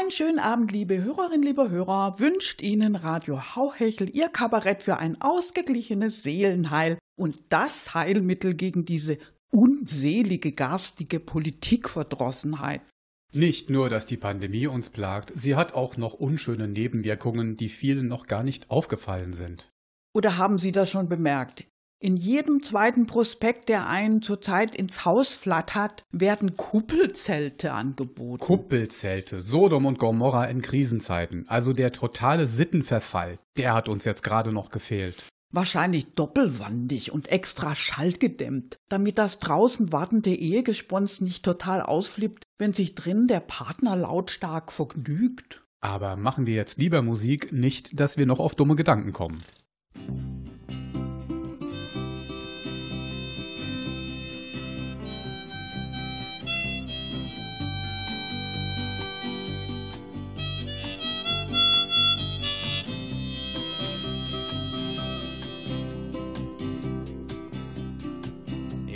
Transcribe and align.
Einen 0.00 0.10
schönen 0.10 0.38
Abend, 0.38 0.72
liebe 0.72 1.02
Hörerinnen, 1.02 1.42
liebe 1.42 1.68
Hörer, 1.68 2.18
wünscht 2.20 2.62
Ihnen 2.62 2.96
Radio 2.96 3.54
Hauhechel 3.54 4.08
Ihr 4.08 4.30
Kabarett 4.30 4.82
für 4.82 4.96
ein 4.96 5.20
ausgeglichenes 5.20 6.22
Seelenheil 6.22 6.96
und 7.18 7.36
das 7.50 7.92
Heilmittel 7.92 8.54
gegen 8.54 8.86
diese 8.86 9.18
unselige, 9.52 10.52
garstige 10.52 11.20
Politikverdrossenheit. 11.20 12.80
Nicht 13.34 13.68
nur, 13.68 13.90
dass 13.90 14.06
die 14.06 14.16
Pandemie 14.16 14.66
uns 14.66 14.88
plagt, 14.88 15.34
sie 15.36 15.54
hat 15.54 15.74
auch 15.74 15.98
noch 15.98 16.14
unschöne 16.14 16.66
Nebenwirkungen, 16.66 17.58
die 17.58 17.68
vielen 17.68 18.08
noch 18.08 18.26
gar 18.26 18.42
nicht 18.42 18.70
aufgefallen 18.70 19.34
sind. 19.34 19.68
Oder 20.14 20.38
haben 20.38 20.56
Sie 20.56 20.72
das 20.72 20.90
schon 20.90 21.10
bemerkt? 21.10 21.66
In 22.02 22.16
jedem 22.16 22.62
zweiten 22.62 23.06
Prospekt, 23.06 23.68
der 23.68 23.86
einen 23.86 24.22
zurzeit 24.22 24.74
ins 24.74 25.04
Haus 25.04 25.34
flattert, 25.34 26.06
werden 26.12 26.56
Kuppelzelte 26.56 27.74
angeboten. 27.74 28.42
Kuppelzelte, 28.42 29.42
Sodom 29.42 29.84
und 29.84 29.98
Gomorra 29.98 30.46
in 30.46 30.62
Krisenzeiten, 30.62 31.46
also 31.46 31.74
der 31.74 31.92
totale 31.92 32.46
Sittenverfall, 32.46 33.38
der 33.58 33.74
hat 33.74 33.90
uns 33.90 34.06
jetzt 34.06 34.22
gerade 34.22 34.50
noch 34.50 34.70
gefehlt. 34.70 35.26
Wahrscheinlich 35.52 36.14
doppelwandig 36.14 37.12
und 37.12 37.28
extra 37.28 37.74
schallgedämmt, 37.74 38.78
damit 38.88 39.18
das 39.18 39.38
draußen 39.38 39.92
wartende 39.92 40.30
Ehegespons 40.30 41.20
nicht 41.20 41.44
total 41.44 41.82
ausflippt, 41.82 42.44
wenn 42.56 42.72
sich 42.72 42.94
drin 42.94 43.26
der 43.26 43.40
Partner 43.40 43.94
lautstark 43.94 44.72
vergnügt. 44.72 45.66
Aber 45.82 46.16
machen 46.16 46.46
wir 46.46 46.54
jetzt 46.54 46.78
lieber 46.78 47.02
Musik, 47.02 47.52
nicht, 47.52 48.00
dass 48.00 48.16
wir 48.16 48.24
noch 48.24 48.38
auf 48.38 48.54
dumme 48.54 48.74
Gedanken 48.74 49.12
kommen. 49.12 49.42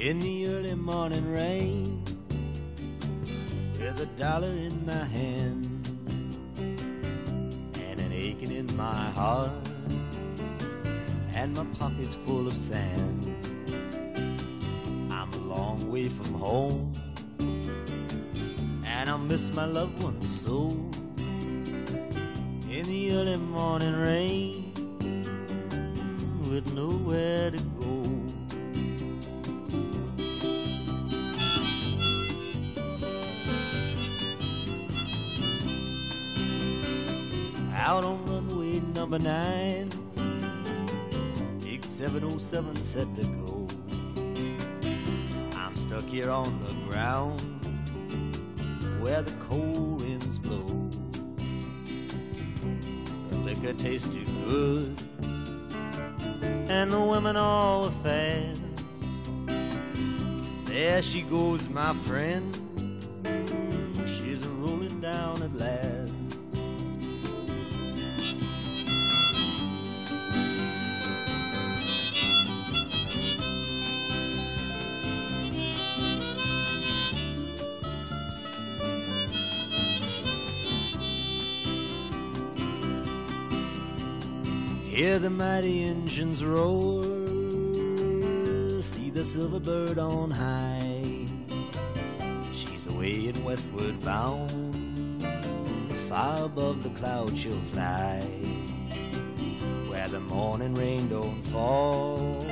In 0.04 0.18
the 0.18 0.46
early 0.48 0.74
morning 0.74 1.32
rain 1.32 2.04
with 3.80 3.98
a 4.00 4.06
dollar 4.18 4.52
in 4.52 4.84
my 4.84 4.92
hand 4.92 5.64
and 6.58 7.98
an 7.98 8.12
aching 8.12 8.52
in 8.52 8.66
my 8.76 9.10
heart 9.12 9.50
and 11.34 11.56
my 11.56 11.64
pockets 11.78 12.14
full 12.26 12.46
of 12.46 12.52
sand. 12.52 13.24
I'm 15.10 15.32
a 15.32 15.38
long 15.38 15.90
way 15.90 16.10
from 16.10 16.34
home 16.34 16.92
and 18.86 19.08
I 19.08 19.16
miss 19.16 19.54
my 19.54 19.64
loved 19.64 20.02
ones 20.02 20.38
so. 20.38 20.68
In 22.68 22.82
the 22.82 23.12
early 23.12 23.38
morning 23.38 23.96
rain 23.96 24.74
with 26.50 26.74
nowhere 26.74 27.52
to 27.52 27.56
go. 27.56 27.73
Number 39.18 39.28
nine. 39.28 39.88
Big 41.60 41.84
707 41.84 42.76
set 42.76 43.14
to 43.14 43.22
go. 43.22 43.66
I'm 45.56 45.76
stuck 45.76 46.04
here 46.04 46.30
on 46.30 46.60
the 46.64 46.74
ground 46.90 47.40
where 49.00 49.22
the 49.22 49.32
cold 49.44 50.02
winds 50.02 50.38
blow. 50.38 50.66
The 53.30 53.36
liquor 53.38 53.72
tastes 53.74 54.08
too 54.08 54.24
good, 54.48 55.00
and 56.68 56.92
the 56.92 57.00
women 57.00 57.36
all 57.36 57.84
are 57.86 57.90
fast. 58.02 58.62
There 60.64 61.02
she 61.02 61.22
goes, 61.22 61.68
my 61.68 61.94
friend. 61.94 62.53
Engines 86.34 86.44
roar, 86.44 87.04
see 88.82 89.10
the 89.10 89.24
silver 89.24 89.60
bird 89.60 89.98
on 89.98 90.30
high. 90.30 91.26
She's 92.52 92.86
away 92.88 93.28
and 93.28 93.44
westward 93.44 94.02
bound, 94.02 95.22
far 96.08 96.44
above 96.44 96.82
the 96.82 96.90
clouds 96.90 97.38
she'll 97.38 97.60
fly, 97.72 98.20
where 99.88 100.08
the 100.08 100.20
morning 100.20 100.74
rain 100.74 101.08
don't 101.08 101.42
fall 101.46 102.42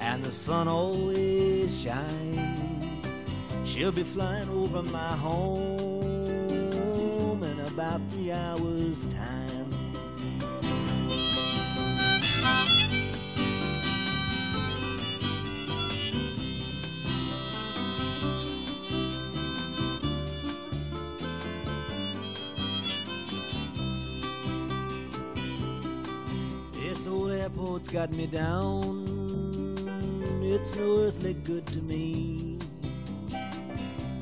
and 0.00 0.22
the 0.22 0.32
sun 0.32 0.68
always 0.68 1.80
shines. 1.80 3.24
She'll 3.64 3.92
be 3.92 4.04
flying 4.04 4.48
over 4.50 4.82
my 4.82 5.16
home 5.16 5.82
in 7.42 7.60
about 7.60 8.00
three 8.10 8.32
hours' 8.32 9.06
time. 9.06 9.85
Airport's 27.46 27.88
got 27.88 28.12
me 28.14 28.26
down. 28.26 29.06
It's 30.42 30.74
no 30.74 30.98
earthly 30.98 31.34
good 31.34 31.64
to 31.68 31.80
me. 31.80 32.58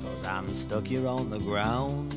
Cause 0.02 0.24
I'm 0.24 0.52
stuck 0.52 0.86
here 0.86 1.08
on 1.08 1.30
the 1.30 1.38
ground, 1.38 2.14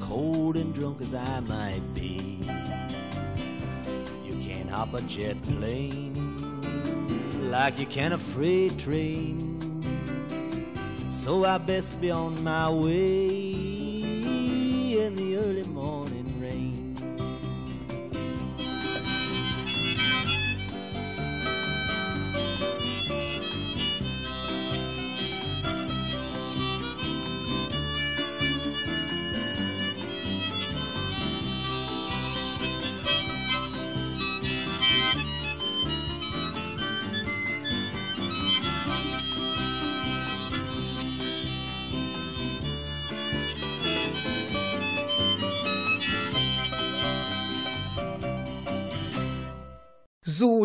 cold 0.00 0.56
and 0.56 0.74
drunk 0.74 1.02
as 1.02 1.12
I 1.12 1.40
might 1.40 1.82
a 4.94 5.02
jet 5.02 5.40
plane 5.42 6.14
like 7.50 7.78
you 7.78 7.86
can 7.86 8.12
a 8.12 8.18
freight 8.18 8.78
train. 8.78 9.36
So 11.10 11.44
I 11.44 11.58
best 11.58 12.00
be 12.00 12.10
on 12.10 12.42
my 12.42 12.70
way 12.70 13.50
in 15.04 15.14
the 15.16 15.36
early 15.36 15.64
morning 15.64 15.99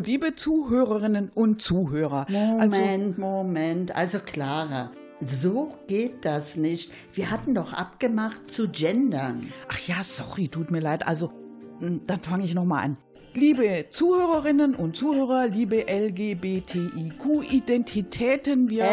liebe 0.05 0.35
Zuhörerinnen 0.35 1.31
und 1.33 1.61
Zuhörer. 1.61 2.27
Also, 2.59 2.79
Moment, 2.79 3.17
Moment. 3.17 3.95
Also 3.95 4.19
Clara, 4.19 4.91
so 5.25 5.73
geht 5.87 6.23
das 6.25 6.55
nicht. 6.57 6.91
Wir 7.13 7.31
hatten 7.31 7.55
doch 7.55 7.73
abgemacht 7.73 8.53
zu 8.53 8.69
gendern. 8.69 9.51
ach 9.67 9.79
ja, 9.87 10.03
sorry, 10.03 10.47
tut 10.47 10.69
mir 10.71 10.81
leid. 10.81 11.07
Also, 11.07 11.31
Hm, 11.79 12.01
Dann 12.07 12.21
fange 12.21 12.45
ich 12.45 12.53
nochmal 12.55 12.85
an. 12.85 12.97
Liebe 13.33 13.87
Zuhörerinnen 13.89 14.75
und 14.75 14.95
Zuhörer, 14.95 15.47
liebe 15.47 15.87
LGBTIQ-Identitäten, 15.89 18.69
wir 18.69 18.85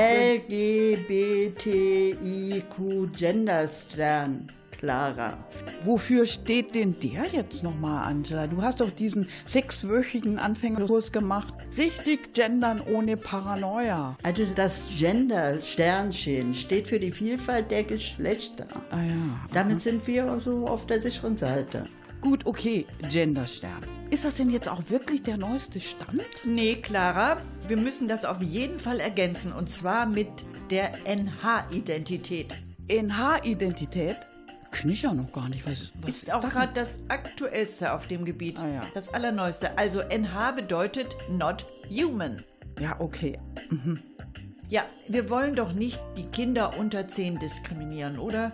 LGBTIQ 1.53 3.13
Genderstern. 3.17 4.51
Clara. 4.83 5.39
Wofür 5.85 6.27
steht 6.27 6.75
denn 6.75 6.97
der 6.99 7.27
jetzt 7.33 7.63
nochmal, 7.63 8.05
Angela? 8.05 8.49
Du 8.49 8.63
hast 8.63 8.81
doch 8.81 8.91
diesen 8.91 9.29
sechswöchigen 9.45 10.41
Anfängerkurs 10.41 11.13
gemacht. 11.13 11.55
Richtig 11.79 12.35
gendern 12.35 12.83
ohne 12.93 13.17
Paranoia. 13.17 14.19
Also 14.25 14.45
das 14.45 14.85
Gender 14.99 15.61
Sternchen 15.61 16.53
steht 16.53 16.89
für 16.89 16.99
die 16.99 17.13
Vielfalt 17.13 17.71
der 17.71 17.85
Geschlechter. 17.85 18.67
Ah 18.91 19.03
ja. 19.03 19.41
Damit 19.55 19.83
sind 19.83 20.05
wir 20.09 20.41
so 20.45 20.67
auf 20.67 20.85
der 20.87 21.01
sicheren 21.01 21.37
Seite. 21.37 21.87
Gut, 22.21 22.45
okay, 22.45 22.85
Genderstern. 23.09 23.87
Ist 24.11 24.25
das 24.25 24.35
denn 24.35 24.51
jetzt 24.51 24.69
auch 24.69 24.91
wirklich 24.91 25.23
der 25.23 25.37
neueste 25.37 25.79
Stand? 25.79 26.25
Nee, 26.45 26.75
Clara, 26.83 27.37
wir 27.69 27.77
müssen 27.77 28.09
das 28.09 28.25
auf 28.25 28.43
jeden 28.43 28.81
Fall 28.81 28.99
ergänzen 28.99 29.53
und 29.53 29.71
zwar 29.71 30.07
mit 30.07 30.45
der 30.73 30.91
NH-Identität. 31.07 32.59
NH-Identität? 32.89 34.17
Kenn 34.73 34.91
ich 34.91 35.03
ja 35.03 35.13
noch 35.13 35.31
gar 35.33 35.49
nicht. 35.49 35.67
Was, 35.67 35.93
was 36.01 36.11
Ist 36.11 36.33
auch 36.33 36.41
das 36.41 36.53
gerade 36.53 36.73
das 36.73 37.01
aktuellste 37.09 37.93
auf 37.93 38.07
dem 38.07 38.25
Gebiet. 38.25 38.59
Ah, 38.59 38.69
ja. 38.69 38.87
Das 38.95 39.13
allerneueste. 39.13 39.77
Also 39.79 40.01
NH 40.01 40.53
bedeutet 40.53 41.15
not 41.29 41.67
human. 41.89 42.43
Ja, 42.81 42.97
okay. 42.99 43.39
Ja, 44.69 44.85
wir 45.07 45.29
wollen 45.29 45.55
doch 45.55 45.75
nicht 45.75 46.01
die 46.17 46.27
Kinder 46.27 46.79
unter 46.79 47.07
10 47.07 47.39
diskriminieren, 47.39 48.19
oder? 48.19 48.53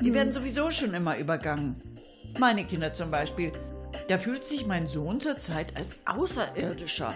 Die 0.00 0.12
werden 0.12 0.32
sowieso 0.32 0.72
schon 0.72 0.94
immer 0.94 1.16
übergangen. 1.16 1.80
Meine 2.38 2.64
Kinder 2.64 2.92
zum 2.92 3.12
Beispiel. 3.12 3.52
Da 4.08 4.18
fühlt 4.18 4.44
sich 4.44 4.66
mein 4.66 4.88
Sohn 4.88 5.20
zurzeit 5.20 5.76
als 5.76 6.00
Außerirdischer 6.06 7.14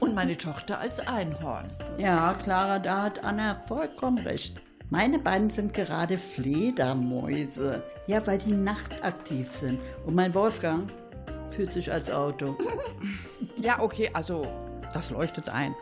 und 0.00 0.14
meine 0.14 0.36
Tochter 0.38 0.78
als 0.78 1.00
Einhorn. 1.06 1.68
Ja, 1.96 2.34
Clara, 2.34 2.78
da 2.78 3.04
hat 3.04 3.24
Anna 3.24 3.62
vollkommen 3.66 4.18
recht. 4.18 4.60
Meine 4.88 5.18
beiden 5.18 5.50
sind 5.50 5.74
gerade 5.74 6.16
Fledermäuse. 6.16 7.82
Ja, 8.06 8.24
weil 8.24 8.38
die 8.38 8.52
nachtaktiv 8.52 9.50
sind. 9.50 9.80
Und 10.04 10.14
mein 10.14 10.32
Wolfgang 10.32 10.88
fühlt 11.50 11.72
sich 11.72 11.92
als 11.92 12.10
Auto. 12.10 12.56
Ja, 13.58 13.80
okay, 13.80 14.10
also 14.12 14.46
das 14.92 15.10
leuchtet 15.10 15.48
ein. 15.48 15.74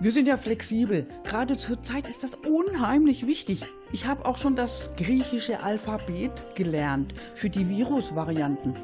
Wir 0.00 0.10
sind 0.10 0.26
ja 0.26 0.36
flexibel. 0.36 1.06
Gerade 1.24 1.56
zur 1.56 1.80
Zeit 1.82 2.08
ist 2.08 2.24
das 2.24 2.34
unheimlich 2.34 3.26
wichtig. 3.26 3.64
Ich 3.92 4.06
habe 4.06 4.24
auch 4.24 4.38
schon 4.38 4.56
das 4.56 4.90
griechische 4.96 5.60
Alphabet 5.62 6.42
gelernt 6.56 7.14
für 7.34 7.48
die 7.48 7.68
Virusvarianten. 7.68 8.74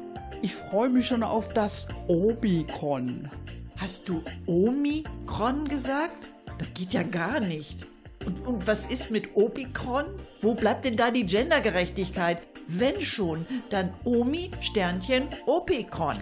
Ich 0.41 0.55
freue 0.55 0.89
mich 0.89 1.07
schon 1.07 1.21
auf 1.21 1.53
das 1.53 1.87
Omikron. 2.07 3.29
Hast 3.75 4.07
du 4.07 4.23
Omikron 4.45 5.67
gesagt? 5.67 6.29
Das 6.57 6.67
geht 6.73 6.93
ja 6.93 7.03
gar 7.03 7.41
nicht. 7.41 7.88
Und, 8.25 8.45
und 8.45 8.67
was 8.67 8.85
ist 8.85 9.11
mit 9.11 9.35
Omikron? 9.35 10.05
Wo 10.41 10.53
bleibt 10.53 10.85
denn 10.85 10.95
da 10.95 11.11
die 11.11 11.25
Gendergerechtigkeit? 11.25 12.47
Wenn 12.67 12.99
schon, 13.01 13.45
dann 13.69 13.93
Omi, 14.03 14.51
Sternchen, 14.61 15.27
Opikron. 15.45 16.17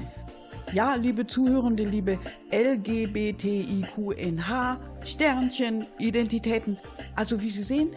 Ja, 0.74 0.96
liebe 0.96 1.26
Zuhörende, 1.26 1.84
liebe 1.84 2.20
LGBTIQNH, 2.52 3.88
Sternchen, 5.04 5.88
Identitäten. 5.98 6.78
Also 7.16 7.42
wie 7.42 7.50
Sie 7.50 7.64
sehen, 7.64 7.92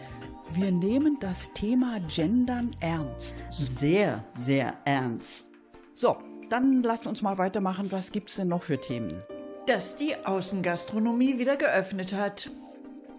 wir 0.53 0.71
nehmen 0.71 1.17
das 1.19 1.51
Thema 1.53 1.99
Gendern 2.13 2.75
ernst. 2.79 3.35
Sehr, 3.49 4.23
sehr 4.37 4.73
ernst. 4.85 5.45
So, 5.93 6.17
dann 6.49 6.83
lasst 6.83 7.07
uns 7.07 7.21
mal 7.21 7.37
weitermachen. 7.37 7.91
Was 7.91 8.11
gibt's 8.11 8.35
denn 8.35 8.47
noch 8.49 8.63
für 8.63 8.79
Themen? 8.79 9.23
Dass 9.67 9.95
die 9.95 10.15
Außengastronomie 10.25 11.39
wieder 11.39 11.55
geöffnet 11.55 12.13
hat. 12.13 12.49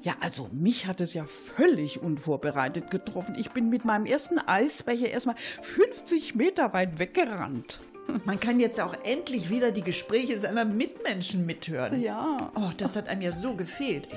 Ja, 0.02 0.14
also 0.20 0.48
mich 0.52 0.86
hat 0.86 1.00
es 1.00 1.14
ja 1.14 1.24
völlig 1.24 2.02
unvorbereitet 2.02 2.90
getroffen. 2.90 3.36
Ich 3.38 3.50
bin 3.50 3.68
mit 3.68 3.84
meinem 3.84 4.04
ersten 4.04 4.38
Eisbecher 4.38 5.08
erstmal 5.08 5.36
50 5.60 6.34
Meter 6.34 6.72
weit 6.72 6.98
weggerannt. 6.98 7.80
Man 8.24 8.40
kann 8.40 8.58
jetzt 8.58 8.80
auch 8.80 8.96
endlich 9.04 9.48
wieder 9.48 9.70
die 9.70 9.82
Gespräche 9.82 10.36
seiner 10.40 10.64
Mitmenschen 10.64 11.46
mithören. 11.46 12.00
Ja. 12.00 12.50
Oh, 12.56 12.70
das 12.76 12.96
hat 12.96 13.08
einem 13.08 13.22
ja 13.22 13.30
so 13.30 13.54
gefehlt. 13.54 14.08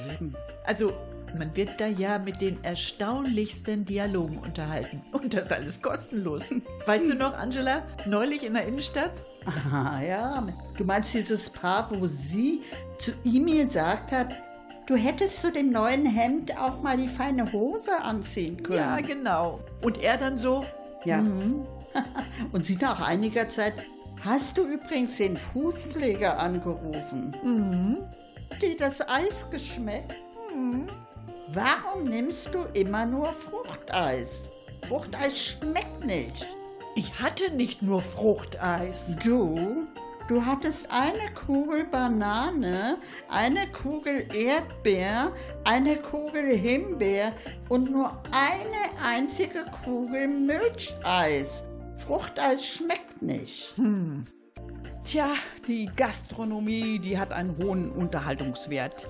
Also, 0.65 0.91
man 1.37 1.55
wird 1.55 1.79
da 1.79 1.85
ja 1.85 2.17
mit 2.17 2.41
den 2.41 2.63
erstaunlichsten 2.63 3.85
Dialogen 3.85 4.39
unterhalten. 4.39 5.03
Und 5.11 5.35
das 5.35 5.51
alles 5.51 5.83
kostenlos. 5.83 6.49
Weißt 6.87 7.11
du 7.11 7.15
noch, 7.15 7.35
Angela, 7.35 7.83
neulich 8.07 8.43
in 8.43 8.55
der 8.55 8.65
Innenstadt? 8.65 9.21
Ah 9.71 10.01
ja, 10.01 10.47
du 10.77 10.83
meinst 10.83 11.13
dieses 11.13 11.51
Paar, 11.51 11.91
wo 11.91 12.07
sie 12.07 12.61
zu 12.99 13.11
ihm 13.23 13.45
gesagt 13.45 14.11
hat, 14.11 14.35
du 14.87 14.95
hättest 14.95 15.41
zu 15.41 15.51
dem 15.51 15.71
neuen 15.71 16.05
Hemd 16.05 16.57
auch 16.57 16.81
mal 16.81 16.97
die 16.97 17.07
feine 17.07 17.51
Hose 17.51 18.01
anziehen 18.01 18.61
können. 18.63 18.79
Ja, 18.79 18.97
genau. 19.01 19.59
Und 19.83 20.03
er 20.03 20.17
dann 20.17 20.37
so, 20.37 20.65
Ja. 21.03 21.19
Und 22.51 22.65
sie 22.65 22.75
nach 22.75 23.01
einiger 23.07 23.47
Zeit, 23.49 23.73
hast 24.21 24.57
du 24.57 24.63
übrigens 24.63 25.17
den 25.17 25.37
Fußpfleger 25.37 26.39
angerufen? 26.39 27.35
Mhm. 27.43 27.97
Dir 28.61 28.75
das 28.77 29.01
Eis 29.07 29.49
geschmeckt? 29.49 30.15
Mhm. 30.53 30.89
Warum 31.53 32.05
nimmst 32.05 32.53
du 32.53 32.59
immer 32.73 33.05
nur 33.05 33.31
Fruchteis? 33.33 34.27
Fruchteis 34.87 35.37
schmeckt 35.39 36.05
nicht. 36.05 36.47
ich 36.95 37.19
hatte 37.21 37.51
nicht 37.55 37.81
nur 37.81 38.01
Fruchteis. 38.01 39.15
Du? 39.23 39.87
Du 40.27 40.43
hattest 40.43 40.91
eine 40.91 41.31
Kugel 41.35 41.85
Banane, 41.85 42.97
eine 43.29 43.69
Kugel 43.69 44.25
Erdbeer, 44.33 45.31
eine 45.63 45.97
Kugel 45.97 46.55
Himbeer 46.55 47.31
und 47.69 47.91
nur 47.91 48.11
eine 48.31 49.03
einzige 49.05 49.65
Kugel 49.83 50.27
Milcheis. 50.27 51.61
Fruchteis 51.97 52.65
schmeckt 52.65 53.21
nicht. 53.21 53.75
Tja, 55.03 55.29
die 55.67 55.91
Gastronomie, 55.95 56.97
die 56.97 57.19
hat 57.19 57.31
einen 57.31 57.55
hohen 57.57 57.91
Unterhaltungswert. 57.91 59.07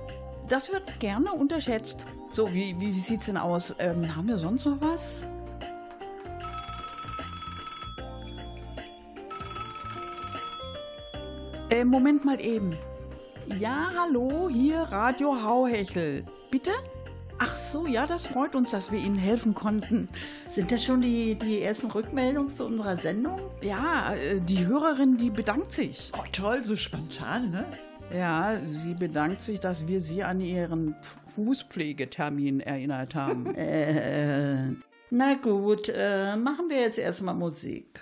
Das 0.50 0.70
wird 0.70 1.00
gerne 1.00 1.32
unterschätzt. 1.32 2.06
So, 2.30 2.54
wie, 2.54 2.78
wie 2.78 2.92
sieht's 2.92 3.28
denn 3.28 3.38
aus? 3.38 3.74
Ähm, 3.80 4.14
haben 4.14 4.28
wir 4.28 4.38
sonst 4.38 4.66
noch 4.66 4.82
was? 4.82 5.26
Äh, 11.70 11.84
Moment 11.84 12.24
mal 12.24 12.40
eben. 12.40 12.78
Ja, 13.60 13.90
hallo, 13.98 14.50
hier 14.50 14.78
Radio 14.78 15.42
Hauhechel. 15.42 16.24
Bitte? 16.52 16.72
Ach 17.40 17.58
so, 17.58 17.88
ja, 17.88 18.06
das 18.06 18.28
freut 18.28 18.56
uns, 18.56 18.72
dass 18.72 18.92
wir 18.92 19.00
Ihnen 19.00 19.16
helfen 19.16 19.56
konnten. 19.56 20.08
Sind 20.48 20.72
das 20.72 20.84
schon 20.84 21.02
die, 21.02 21.36
die 21.36 21.62
ersten 21.62 21.90
Rückmeldungen 21.90 22.54
zu 22.54 22.66
unserer 22.66 22.98
Sendung? 22.98 23.42
Ja, 23.62 24.14
äh, 24.14 24.40
die 24.42 24.68
Hörerin, 24.68 25.18
die 25.18 25.32
bedankt 25.32 25.72
sich. 25.72 26.12
Oh, 26.18 26.24
toll, 26.32 26.64
so 26.64 26.76
spontan, 26.76 27.50
ne? 27.50 27.66
Ja, 28.14 28.60
sie 28.68 28.94
bedankt 28.94 29.42
sich, 29.42 29.60
dass 29.60 29.88
wir 29.88 30.00
sie 30.02 30.24
an 30.24 30.40
ihren 30.40 30.96
Fußpflegetermin 31.36 32.60
erinnert 32.60 33.16
haben. 33.16 33.46
Äh, 33.56 34.74
na 35.10 35.36
gut, 35.36 35.90
äh, 35.96 36.36
machen 36.36 36.70
wir 36.70 36.78
jetzt 36.78 36.98
erstmal 36.98 37.36
Musik. 37.36 38.02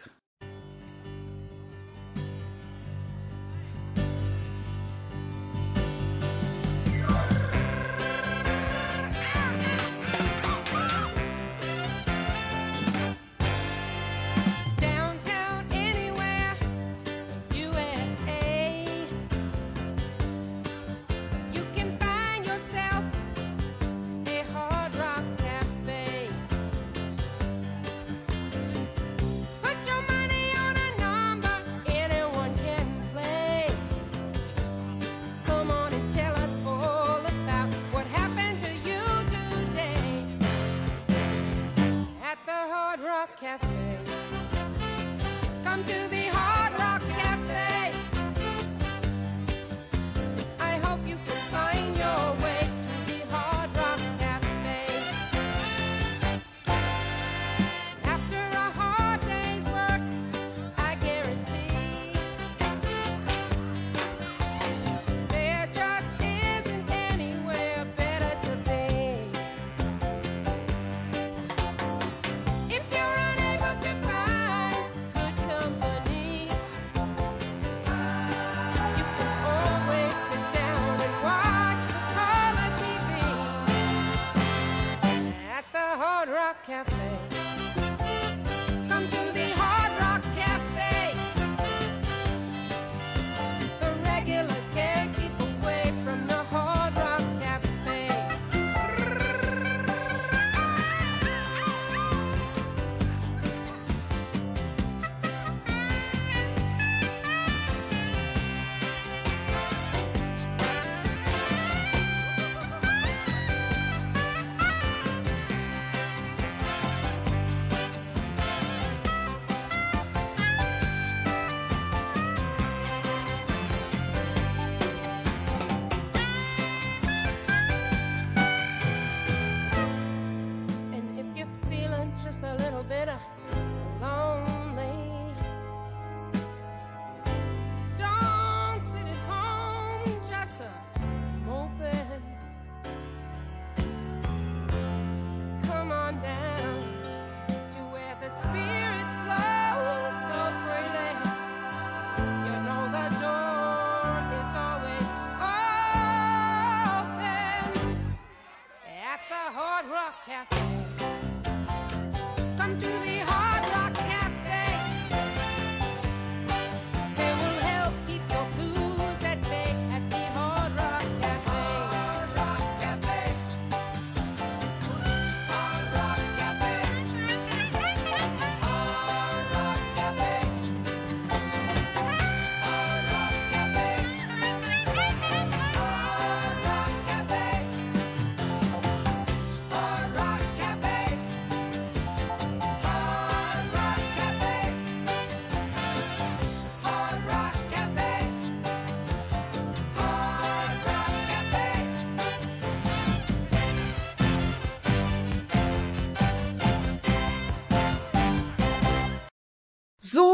Cafe. 160.25 160.92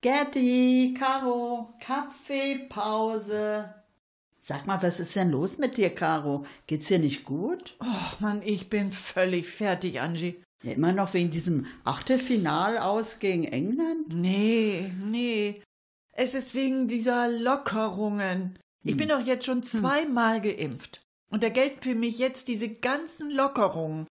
Gerti, 0.00 0.94
Caro, 0.96 1.74
Kaffeepause. 1.80 3.74
Sag 4.40 4.64
mal, 4.64 4.80
was 4.80 5.00
ist 5.00 5.16
denn 5.16 5.32
los 5.32 5.58
mit 5.58 5.76
dir, 5.76 5.92
Caro? 5.92 6.46
Geht's 6.68 6.86
dir 6.86 7.00
nicht 7.00 7.24
gut? 7.24 7.76
Och 7.80 8.20
Mann, 8.20 8.40
ich 8.44 8.70
bin 8.70 8.92
völlig 8.92 9.48
fertig, 9.48 10.00
Angie. 10.00 10.40
Ja, 10.62 10.74
immer 10.74 10.92
noch 10.92 11.14
wegen 11.14 11.32
diesem 11.32 11.66
Achtelfinal 11.82 12.78
aus 12.78 13.18
gegen 13.18 13.42
England? 13.42 14.14
Nee, 14.14 14.92
nee. 15.04 15.60
Es 16.12 16.34
ist 16.34 16.54
wegen 16.54 16.86
dieser 16.86 17.28
Lockerungen. 17.28 18.56
Ich 18.84 18.96
bin 18.96 19.08
doch 19.08 19.26
jetzt 19.26 19.46
schon 19.46 19.64
zweimal 19.64 20.40
geimpft. 20.40 21.02
Und 21.28 21.42
da 21.42 21.48
gelten 21.48 21.82
für 21.82 21.96
mich 21.96 22.20
jetzt 22.20 22.46
diese 22.46 22.72
ganzen 22.72 23.32
Lockerungen. 23.32 24.06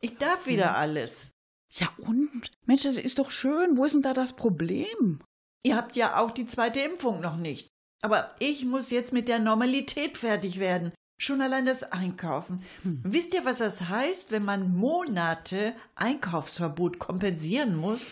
Ich 0.00 0.16
darf 0.18 0.46
wieder 0.46 0.76
alles. 0.76 1.32
Ja 1.72 1.88
und? 1.98 2.52
Mensch, 2.64 2.84
das 2.84 2.96
ist 2.96 3.18
doch 3.18 3.32
schön. 3.32 3.76
Wo 3.76 3.84
ist 3.84 3.94
denn 3.96 4.02
da 4.02 4.14
das 4.14 4.34
Problem? 4.34 5.20
Ihr 5.64 5.76
habt 5.76 5.96
ja 5.96 6.18
auch 6.18 6.30
die 6.30 6.46
zweite 6.46 6.80
Impfung 6.80 7.20
noch 7.20 7.36
nicht. 7.36 7.68
Aber 8.02 8.34
ich 8.40 8.64
muss 8.64 8.90
jetzt 8.90 9.12
mit 9.12 9.28
der 9.28 9.38
Normalität 9.38 10.18
fertig 10.18 10.58
werden. 10.58 10.92
Schon 11.20 11.40
allein 11.40 11.66
das 11.66 11.84
Einkaufen. 11.84 12.64
Wisst 12.82 13.32
ihr, 13.32 13.44
was 13.44 13.58
das 13.58 13.88
heißt, 13.88 14.32
wenn 14.32 14.44
man 14.44 14.74
Monate 14.74 15.72
Einkaufsverbot 15.94 16.98
kompensieren 16.98 17.76
muss? 17.76 18.08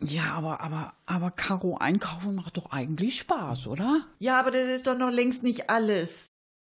Ja, 0.00 0.34
aber, 0.34 0.60
aber, 0.60 0.94
aber 1.06 1.30
Caro, 1.32 1.78
einkaufen 1.78 2.36
macht 2.36 2.56
doch 2.56 2.70
eigentlich 2.70 3.18
Spaß, 3.18 3.66
oder? 3.66 4.06
Ja, 4.20 4.38
aber 4.38 4.52
das 4.52 4.68
ist 4.68 4.86
doch 4.86 4.96
noch 4.96 5.10
längst 5.10 5.42
nicht 5.42 5.68
alles. 5.68 6.26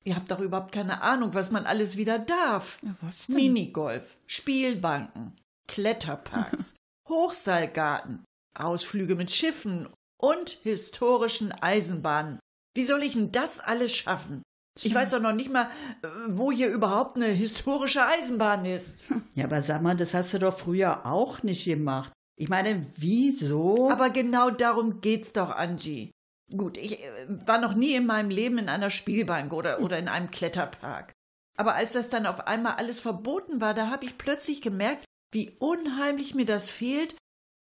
Ihr 0.05 0.15
habt 0.15 0.31
doch 0.31 0.39
überhaupt 0.39 0.73
keine 0.73 1.01
Ahnung, 1.01 1.33
was 1.33 1.51
man 1.51 1.65
alles 1.65 1.95
wieder 1.95 2.19
darf. 2.19 2.79
Ja, 2.81 2.95
was 3.01 3.27
denn? 3.27 3.35
Minigolf, 3.35 4.17
Spielbanken, 4.25 5.33
Kletterparks, 5.67 6.73
Hochseilgarten, 7.09 8.23
Ausflüge 8.55 9.15
mit 9.15 9.31
Schiffen 9.31 9.87
und 10.17 10.51
historischen 10.63 11.51
Eisenbahnen. 11.51 12.39
Wie 12.75 12.85
soll 12.85 13.03
ich 13.03 13.13
denn 13.13 13.31
das 13.31 13.59
alles 13.59 13.95
schaffen? 13.95 14.41
Ich 14.81 14.93
weiß 14.93 15.11
doch 15.11 15.21
noch 15.21 15.33
nicht 15.33 15.51
mal, 15.51 15.69
äh, 16.01 16.07
wo 16.29 16.51
hier 16.51 16.69
überhaupt 16.69 17.17
eine 17.17 17.27
historische 17.27 18.05
Eisenbahn 18.05 18.65
ist. 18.65 19.03
Ja, 19.35 19.45
aber 19.45 19.61
sag 19.61 19.81
mal, 19.81 19.95
das 19.95 20.13
hast 20.13 20.33
du 20.33 20.39
doch 20.39 20.57
früher 20.57 21.05
auch 21.05 21.43
nicht 21.43 21.65
gemacht. 21.65 22.11
Ich 22.35 22.49
meine, 22.49 22.85
wieso? 22.97 23.89
Aber 23.91 24.09
genau 24.09 24.49
darum 24.49 25.01
geht's 25.01 25.33
doch, 25.33 25.51
Angie. 25.51 26.11
Gut, 26.55 26.77
ich 26.77 27.03
äh, 27.03 27.27
war 27.27 27.59
noch 27.59 27.73
nie 27.73 27.93
in 27.93 28.05
meinem 28.05 28.29
Leben 28.29 28.57
in 28.57 28.69
einer 28.69 28.89
Spielbank 28.89 29.53
oder, 29.53 29.79
oder 29.79 29.99
in 29.99 30.07
einem 30.07 30.31
Kletterpark. 30.31 31.13
Aber 31.55 31.75
als 31.75 31.93
das 31.93 32.09
dann 32.09 32.25
auf 32.25 32.47
einmal 32.47 32.75
alles 32.75 32.99
verboten 32.99 33.61
war, 33.61 33.73
da 33.73 33.89
habe 33.89 34.05
ich 34.05 34.17
plötzlich 34.17 34.61
gemerkt, 34.61 35.05
wie 35.31 35.51
unheimlich 35.59 36.33
mir 36.33 36.45
das 36.45 36.69
fehlt 36.69 37.15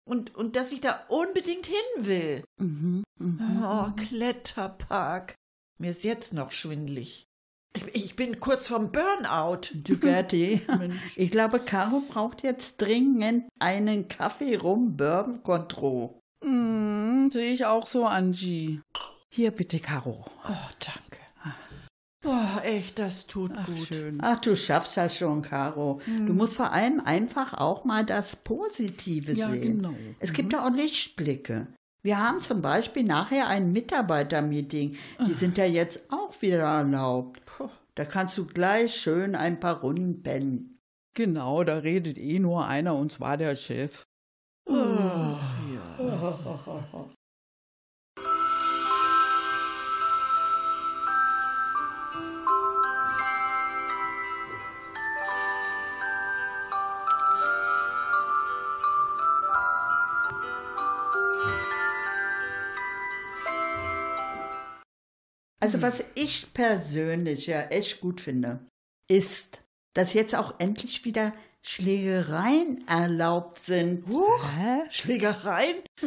und, 0.05 0.35
und 0.35 0.57
dass 0.57 0.73
ich 0.73 0.81
da 0.81 1.05
unbedingt 1.09 1.67
hin 1.67 2.07
will. 2.07 2.45
Mhm, 2.59 3.05
mhm. 3.19 3.63
Oh, 3.65 3.91
Kletterpark. 3.97 5.35
Mir 5.79 5.91
ist 5.91 6.05
jetzt 6.05 6.33
noch 6.33 6.53
schwindlig. 6.53 7.27
Ich, 7.75 7.95
ich 7.95 8.17
bin 8.17 8.39
kurz 8.39 8.69
vom 8.69 8.93
Burnout. 8.93 9.69
Du 9.75 9.99
Gerti, 9.99 10.61
ich 11.17 11.31
glaube, 11.31 11.61
Caro 11.61 12.01
braucht 12.01 12.43
jetzt 12.43 12.81
dringend 12.81 13.49
einen 13.59 14.09
Kaffee 14.09 14.57
rum 14.57 14.97
Bourbon 14.97 15.43
Contro. 15.43 16.21
Mm, 16.45 17.27
Sehe 17.29 17.53
ich 17.53 17.65
auch 17.65 17.87
so, 17.87 18.05
Angie. 18.05 18.81
Hier 19.31 19.51
bitte, 19.51 19.79
Caro. 19.79 20.25
Oh, 20.47 20.71
danke. 20.81 21.21
Oh, 22.25 22.59
echt, 22.62 22.99
das 23.00 23.26
tut 23.26 23.50
Ach, 23.57 23.67
gut. 23.67 23.88
schön. 23.88 24.19
Ach, 24.23 24.41
du 24.41 24.55
schaffst 24.55 24.97
das 24.97 25.17
schon, 25.17 25.43
Caro. 25.43 26.00
Du 26.07 26.33
musst 26.33 26.55
vor 26.55 26.73
allem 26.73 27.00
einfach 27.00 27.55
auch 27.55 27.85
mal 27.85 28.05
das 28.07 28.37
Positive 28.37 29.33
Ja, 29.33 29.50
sehen. 29.50 29.79
genau. 29.83 29.95
Es 30.21 30.33
gibt 30.33 30.52
ja 30.52 30.64
auch 30.67 30.71
Lichtblicke. 30.73 31.67
Wir 32.05 32.19
haben 32.19 32.41
zum 32.41 32.62
Beispiel 32.62 33.02
nachher 33.05 33.49
ein 33.49 33.73
Mitarbeitermeeting. 33.73 34.97
Die 35.26 35.33
sind 35.35 35.59
ja 35.59 35.64
jetzt 35.64 36.02
auch 36.12 36.41
wieder 36.43 36.59
erlaubt. 36.62 37.45
Puh, 37.45 37.69
Da 37.95 38.05
kannst 38.05 38.38
du 38.38 38.47
gleich 38.47 38.95
schön 38.95 39.35
ein 39.35 39.59
paar 39.61 39.81
Runden 39.81 40.23
pennen. 40.23 40.79
Genau, 41.14 41.62
da 41.64 41.79
redet 41.79 42.19
eh 42.19 42.38
nur 42.38 42.67
einer 42.67 42.95
und 42.97 43.12
zwar 43.12 43.37
der 43.37 43.55
Chef. 43.57 44.02
Oh, 44.67 44.75
ja. 44.75 45.38
Also 65.62 65.81
was 65.81 66.02
ich 66.16 66.52
persönlich 66.52 67.47
ja 67.47 67.61
echt 67.62 68.00
gut 68.00 68.21
finde, 68.21 68.66
ist, 69.07 69.61
dass 69.95 70.12
jetzt 70.12 70.35
auch 70.35 70.54
endlich 70.59 71.04
wieder 71.04 71.33
Schlägereien 71.62 72.87
erlaubt 72.88 73.59
sind. 73.59 74.04
Hä? 74.09 74.81
Schlägereien? 74.90 75.76
äh, 76.02 76.07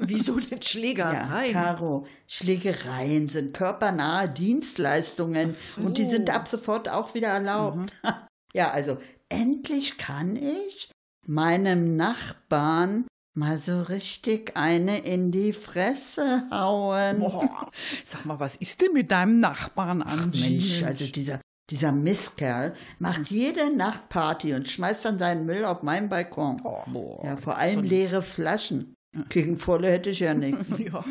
wieso 0.00 0.38
denn 0.38 0.58
Ja, 0.58 0.62
Schlägereien? 0.62 1.52
Caro, 1.52 2.06
Schlägereien 2.26 3.30
sind 3.30 3.54
körpernahe 3.54 4.28
Dienstleistungen 4.28 5.56
und 5.78 5.96
die 5.96 6.04
sind 6.04 6.28
ab 6.28 6.46
sofort 6.46 6.90
auch 6.90 7.14
wieder 7.14 7.28
erlaubt. 7.28 7.92
Ja, 8.54 8.70
also 8.70 8.98
endlich 9.30 9.96
kann 9.96 10.36
ich 10.36 10.90
meinem 11.26 11.96
Nachbarn 11.96 13.06
mal 13.34 13.58
so 13.58 13.82
richtig 13.82 14.56
eine 14.56 14.98
in 14.98 15.32
die 15.32 15.52
Fresse 15.52 16.48
hauen. 16.50 17.18
Boah, 17.20 17.70
sag 18.04 18.24
mal, 18.24 18.40
was 18.40 18.56
ist 18.56 18.80
denn 18.80 18.92
mit 18.92 19.10
deinem 19.10 19.40
Nachbarn, 19.40 20.02
Angie? 20.02 20.50
Mensch, 20.58 20.82
also 20.82 21.06
dieser, 21.06 21.40
dieser 21.70 21.92
Mistkerl 21.92 22.74
macht 22.98 23.28
jede 23.28 23.74
Nacht 23.74 24.08
Party 24.08 24.54
und 24.54 24.68
schmeißt 24.68 25.04
dann 25.04 25.18
seinen 25.18 25.46
Müll 25.46 25.64
auf 25.64 25.82
meinen 25.82 26.08
Balkon. 26.08 26.58
Boah, 26.58 27.24
Ja, 27.24 27.36
vor 27.36 27.56
allem 27.56 27.82
leere 27.82 28.22
Flaschen. 28.22 28.94
Gegen 29.28 29.58
Volle 29.58 29.90
hätte 29.90 30.10
ich 30.10 30.20
ja 30.20 30.34
nichts. 30.34 30.78
Ja. 30.78 31.04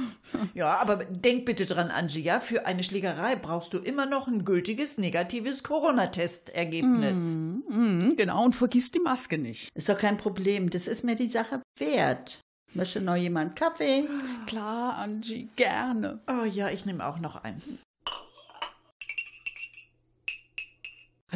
ja, 0.54 0.78
aber 0.78 0.98
denk 1.06 1.46
bitte 1.46 1.66
dran, 1.66 1.92
Angie, 1.92 2.22
ja, 2.22 2.40
für 2.40 2.66
eine 2.66 2.84
Schlägerei 2.84 3.36
brauchst 3.36 3.74
du 3.74 3.78
immer 3.78 4.06
noch 4.06 4.28
ein 4.28 4.44
gültiges 4.44 4.98
negatives 4.98 5.64
Corona-Testergebnis. 5.64 7.36
Mhm, 7.70 8.16
genau, 8.18 8.44
und 8.44 8.56
vergiss 8.56 8.92
die 8.92 9.00
Maske 9.00 9.38
nicht. 9.38 9.70
Ist 9.76 9.88
doch 9.88 9.98
kein 9.98 10.18
Problem. 10.18 10.70
Das 10.70 10.88
ist 10.88 11.04
mir 11.04 11.16
die 11.16 11.28
Sache 11.28 11.62
wert. 11.78 12.42
Möchte 12.74 13.02
noch 13.02 13.16
jemand 13.16 13.56
Kaffee? 13.56 14.08
Klar, 14.48 14.98
Angie, 14.98 15.50
gerne. 15.56 16.22
Oh 16.28 16.46
ja, 16.46 16.70
ich 16.70 16.86
nehme 16.86 17.06
auch 17.06 17.20
noch 17.20 17.36
einen. 17.44 17.80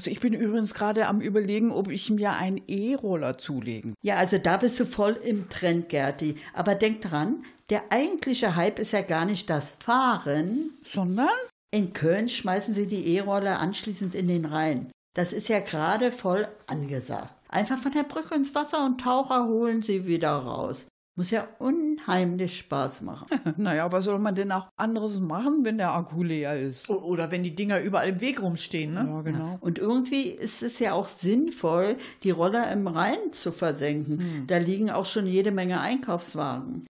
Also 0.05 0.11
ich 0.11 0.19
bin 0.19 0.33
übrigens 0.33 0.75
gerade 0.75 1.07
am 1.07 1.19
überlegen, 1.19 1.71
ob 1.71 1.89
ich 1.89 2.11
mir 2.11 2.33
einen 2.33 2.61
E-Roller 2.67 3.39
zulegen. 3.39 3.95
Ja, 4.03 4.17
also 4.17 4.37
da 4.37 4.57
bist 4.57 4.79
du 4.79 4.85
voll 4.85 5.13
im 5.13 5.49
Trend, 5.49 5.89
Gerti. 5.89 6.35
Aber 6.53 6.75
denk 6.75 7.01
dran, 7.01 7.43
der 7.71 7.91
eigentliche 7.91 8.55
Hype 8.55 8.77
ist 8.77 8.91
ja 8.91 9.01
gar 9.01 9.25
nicht 9.25 9.49
das 9.49 9.75
Fahren. 9.79 10.69
Sondern? 10.83 11.27
In 11.71 11.93
Köln 11.93 12.29
schmeißen 12.29 12.75
sie 12.75 12.85
die 12.85 13.15
E-Roller 13.15 13.59
anschließend 13.59 14.13
in 14.13 14.27
den 14.27 14.45
Rhein. 14.45 14.91
Das 15.15 15.33
ist 15.33 15.47
ja 15.47 15.59
gerade 15.59 16.11
voll 16.11 16.47
angesagt. 16.67 17.33
Einfach 17.49 17.79
von 17.79 17.93
der 17.93 18.03
Brücke 18.03 18.35
ins 18.35 18.53
Wasser 18.53 18.85
und 18.85 19.01
Taucher 19.01 19.47
holen 19.47 19.81
sie 19.81 20.05
wieder 20.05 20.35
raus. 20.35 20.85
Muss 21.17 21.31
ja 21.31 21.47
unheimlich 21.59 22.57
Spaß 22.57 23.01
machen. 23.01 23.27
Naja, 23.57 23.89
was 23.91 24.03
soll 24.03 24.19
man 24.19 24.35
denn 24.35 24.51
auch 24.51 24.67
anderes 24.75 25.19
machen, 25.19 25.63
wenn 25.63 25.77
der 25.77 25.93
Akku 25.93 26.23
leer 26.23 26.59
ist? 26.59 26.89
Oder 26.89 27.31
wenn 27.31 27.43
die 27.43 27.55
Dinger 27.55 27.79
überall 27.79 28.09
im 28.09 28.21
Weg 28.21 28.41
rumstehen, 28.41 28.93
ne? 28.93 29.07
Ja, 29.07 29.21
genau. 29.21 29.57
Und 29.61 29.79
irgendwie 29.79 30.23
ist 30.23 30.61
es 30.61 30.79
ja 30.79 30.93
auch 30.93 31.07
sinnvoll, 31.07 31.95
die 32.23 32.31
Roller 32.31 32.69
im 32.71 32.87
Rhein 32.87 33.31
zu 33.31 33.53
versenken. 33.53 34.43
Da 34.47 34.57
liegen 34.57 34.91
auch 34.91 35.05
schon 35.05 35.25
jede 35.25 35.51
Menge 35.51 35.79
Einkaufswagen. 35.79 36.85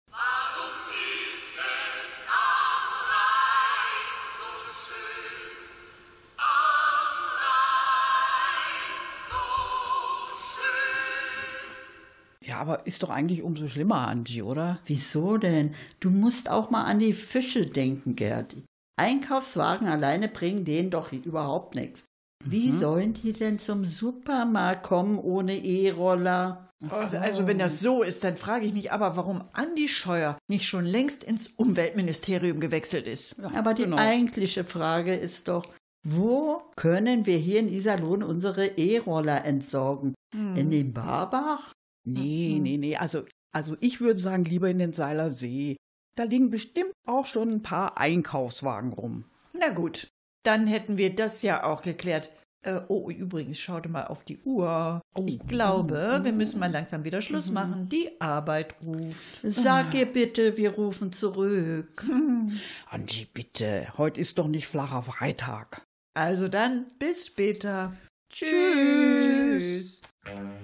Ja, 12.54 12.60
aber 12.60 12.86
ist 12.86 13.02
doch 13.02 13.10
eigentlich 13.10 13.42
umso 13.42 13.66
schlimmer, 13.66 14.06
Angie, 14.06 14.42
oder? 14.42 14.78
Wieso 14.86 15.38
denn? 15.38 15.74
Du 15.98 16.10
musst 16.10 16.48
auch 16.48 16.70
mal 16.70 16.84
an 16.84 17.00
die 17.00 17.12
Fische 17.12 17.66
denken, 17.66 18.14
Gerdi. 18.14 18.62
Einkaufswagen 18.96 19.88
alleine 19.88 20.28
bringen 20.28 20.64
denen 20.64 20.90
doch 20.90 21.10
überhaupt 21.12 21.74
nichts. 21.74 22.04
Wie 22.44 22.70
sollen 22.70 23.12
die 23.14 23.32
denn 23.32 23.58
zum 23.58 23.86
Supermarkt 23.86 24.84
kommen 24.84 25.18
ohne 25.18 25.56
E-Roller? 25.56 26.70
Oh, 26.84 26.94
Also 26.94 27.48
wenn 27.48 27.58
das 27.58 27.80
so 27.80 28.04
ist, 28.04 28.22
dann 28.22 28.36
frage 28.36 28.66
ich 28.66 28.72
mich 28.72 28.92
aber, 28.92 29.16
warum 29.16 29.42
Andi 29.52 29.88
Scheuer 29.88 30.38
nicht 30.48 30.66
schon 30.66 30.84
längst 30.84 31.24
ins 31.24 31.48
Umweltministerium 31.56 32.60
gewechselt 32.60 33.08
ist. 33.08 33.34
Aber 33.54 33.74
die 33.74 33.82
genau. 33.82 33.96
eigentliche 33.96 34.62
Frage 34.62 35.16
ist 35.16 35.48
doch, 35.48 35.64
wo 36.06 36.62
können 36.76 37.26
wir 37.26 37.38
hier 37.38 37.58
in 37.58 37.72
Iserlohn 37.72 38.22
unsere 38.22 38.66
E-Roller 38.76 39.44
entsorgen? 39.44 40.14
In 40.32 40.70
den 40.70 40.92
Barbach? 40.92 41.72
Nee, 42.04 42.58
nee, 42.60 42.76
nee. 42.76 42.96
Also, 42.96 43.24
also 43.52 43.76
ich 43.80 44.00
würde 44.00 44.20
sagen, 44.20 44.44
lieber 44.44 44.68
in 44.68 44.78
den 44.78 44.92
Seiler 44.92 45.30
See. 45.30 45.76
Da 46.16 46.24
liegen 46.24 46.50
bestimmt 46.50 46.92
auch 47.06 47.26
schon 47.26 47.50
ein 47.50 47.62
paar 47.62 47.98
Einkaufswagen 47.98 48.92
rum. 48.92 49.24
Na 49.52 49.70
gut, 49.70 50.08
dann 50.44 50.66
hätten 50.66 50.96
wir 50.96 51.14
das 51.14 51.42
ja 51.42 51.64
auch 51.64 51.82
geklärt. 51.82 52.30
Äh, 52.62 52.80
oh, 52.88 53.10
übrigens, 53.10 53.58
schaute 53.58 53.88
mal 53.88 54.06
auf 54.06 54.24
die 54.24 54.38
Uhr. 54.38 55.02
Ich 55.26 55.38
glaube, 55.46 56.20
wir 56.22 56.32
müssen 56.32 56.60
mal 56.60 56.70
langsam 56.70 57.04
wieder 57.04 57.20
Schluss 57.20 57.50
machen. 57.50 57.90
Die 57.90 58.20
Arbeit 58.20 58.76
ruft. 58.82 59.40
Sag 59.42 59.92
ihr 59.94 60.06
bitte, 60.06 60.56
wir 60.56 60.72
rufen 60.72 61.12
zurück. 61.12 62.04
Angie, 62.90 63.26
bitte. 63.34 63.88
Heute 63.98 64.20
ist 64.20 64.38
doch 64.38 64.48
nicht 64.48 64.66
flacher 64.66 65.02
Freitag. 65.02 65.82
Also 66.14 66.48
dann, 66.48 66.86
bis 66.98 67.26
später. 67.26 67.96
Tschüss. 68.30 70.00
Love 70.24 70.63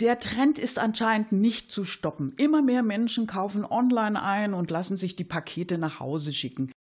Der 0.00 0.18
Trend 0.18 0.58
ist 0.58 0.78
anscheinend 0.78 1.32
nicht 1.32 1.70
zu 1.70 1.84
stoppen. 1.84 2.32
Immer 2.38 2.62
mehr 2.62 2.82
Menschen 2.82 3.26
kaufen 3.26 3.66
online 3.66 4.20
ein 4.22 4.54
und 4.54 4.70
lassen 4.70 4.96
sich 4.96 5.14
die 5.14 5.24
Pakete 5.24 5.76
nach 5.76 6.00
Hause 6.00 6.32
schicken. 6.32 6.72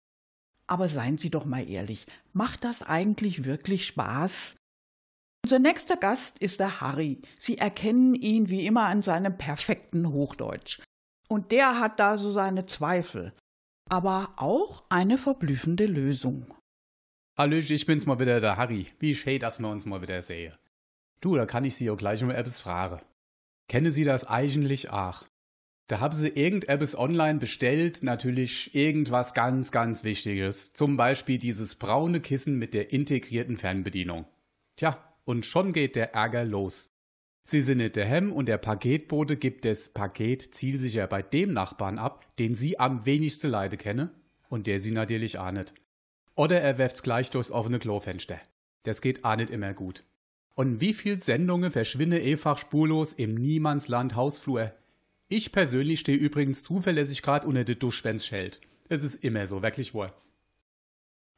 Aber 0.69 0.89
seien 0.89 1.19
Sie 1.19 1.31
doch 1.31 1.45
mal 1.45 1.69
ehrlich, 1.69 2.07
macht 2.33 2.63
das 2.63 2.83
eigentlich 2.83 3.45
wirklich 3.45 3.87
Spaß? 3.87 4.55
Unser 5.45 5.59
nächster 5.59 5.97
Gast 5.97 6.39
ist 6.39 6.61
der 6.61 6.81
Harry. 6.81 7.21
Sie 7.39 7.59
erkennen 7.59 8.15
ihn 8.15 8.51
wie 8.51 8.67
immer 8.67 8.87
an 8.87 9.03
seinem 9.03 9.37
perfekten 9.37 10.13
Hochdeutsch. 10.13 10.81
Und 11.29 11.51
der 11.51 11.81
hat 11.81 11.99
da 11.99 12.19
so 12.19 12.31
seine 12.31 12.67
Zweifel. 12.67 13.33
Aber 13.91 14.35
auch 14.37 14.85
eine 14.91 15.19
verblüffende 15.19 15.87
Lösung. 15.87 16.47
Hallöchen, 17.37 17.75
ich 17.75 17.87
bin's 17.87 18.07
mal 18.07 18.21
wieder, 18.21 18.41
der 18.41 18.57
Harry. 18.57 18.87
Wie 19.01 19.15
schön, 19.17 19.41
dass 19.41 19.59
wir 19.59 19.69
uns 19.69 19.87
mal 19.87 20.03
wieder 20.03 20.23
sehen. 20.23 20.55
Du, 21.21 21.35
da 21.37 21.47
kann 21.47 21.65
ich 21.65 21.75
Sie 21.75 21.91
auch 21.91 21.97
gleich 21.97 22.23
um 22.23 22.31
etwas 22.31 22.61
fragen. 22.61 23.01
Kennen 23.69 23.93
Sie 23.93 24.05
das 24.05 24.25
eigentlich 24.25 24.91
auch? 24.91 25.25
Da 25.89 26.01
haben 26.01 26.15
Sie 26.15 26.29
irgendetwas 26.29 26.97
online 26.97 27.39
bestellt, 27.39 28.03
natürlich 28.03 28.75
irgendwas 28.75 29.35
ganz, 29.35 29.73
ganz 29.73 30.05
Wichtiges. 30.05 30.75
Zum 30.75 30.97
Beispiel 30.97 31.39
dieses 31.39 31.77
braune 31.77 32.21
Kissen 32.21 32.59
mit 32.59 32.75
der 32.75 32.93
integrierten 32.93 33.57
Fernbedienung. 33.57 34.27
Tja, 34.77 35.03
und 35.25 35.47
schon 35.47 35.73
geht 35.73 35.97
der 35.97 36.15
Ärger 36.15 36.45
los. 36.45 36.91
Sie 37.45 37.63
sind 37.63 37.79
nicht 37.79 37.97
der 37.97 38.05
Hemm 38.05 38.33
und 38.33 38.47
der 38.47 38.59
Paketbote 38.59 39.39
gibt 39.39 39.65
das 39.65 39.89
Paket 39.89 40.55
zielsicher 40.55 41.07
bei 41.07 41.23
dem 41.23 41.55
Nachbarn 41.55 41.99
ab, 41.99 42.27
den 42.39 42.55
Sie 42.55 42.79
am 42.79 43.07
wenigsten 43.07 43.49
Leide 43.49 43.79
kennen 43.79 44.11
und 44.51 44.67
der 44.67 44.81
Sie 44.81 44.91
natürlich 44.91 45.39
nicht. 45.53 45.73
Oder 46.35 46.61
er 46.61 46.77
werft's 46.77 47.03
gleich 47.03 47.31
durchs 47.31 47.51
offene 47.51 47.79
Klofenster. 47.79 48.39
Das 48.83 49.01
geht 49.01 49.25
nicht 49.25 49.51
immer 49.51 49.73
gut. 49.73 50.05
Und 50.59 50.81
wie 50.81 50.93
viel 50.93 51.21
Sendungen 51.21 51.71
verschwinden 51.71 52.21
einfach 52.21 52.59
spurlos 52.59 53.13
im 53.13 53.37
Niemandsland 53.37 54.17
Hausflur? 54.17 54.73
Ich 55.29 55.53
persönlich 55.53 56.01
stehe 56.01 56.19
übrigens 56.19 56.65
zuverlässig 56.65 57.23
grad 57.23 57.45
unter 57.45 57.63
der 57.63 57.77
Dusch, 57.77 58.03
wenn's 58.03 58.27
schellt. 58.27 58.61
Es 58.89 59.05
ist 59.05 59.23
immer 59.23 59.47
so, 59.47 59.63
wirklich 59.63 59.95
wohl. 59.95 60.13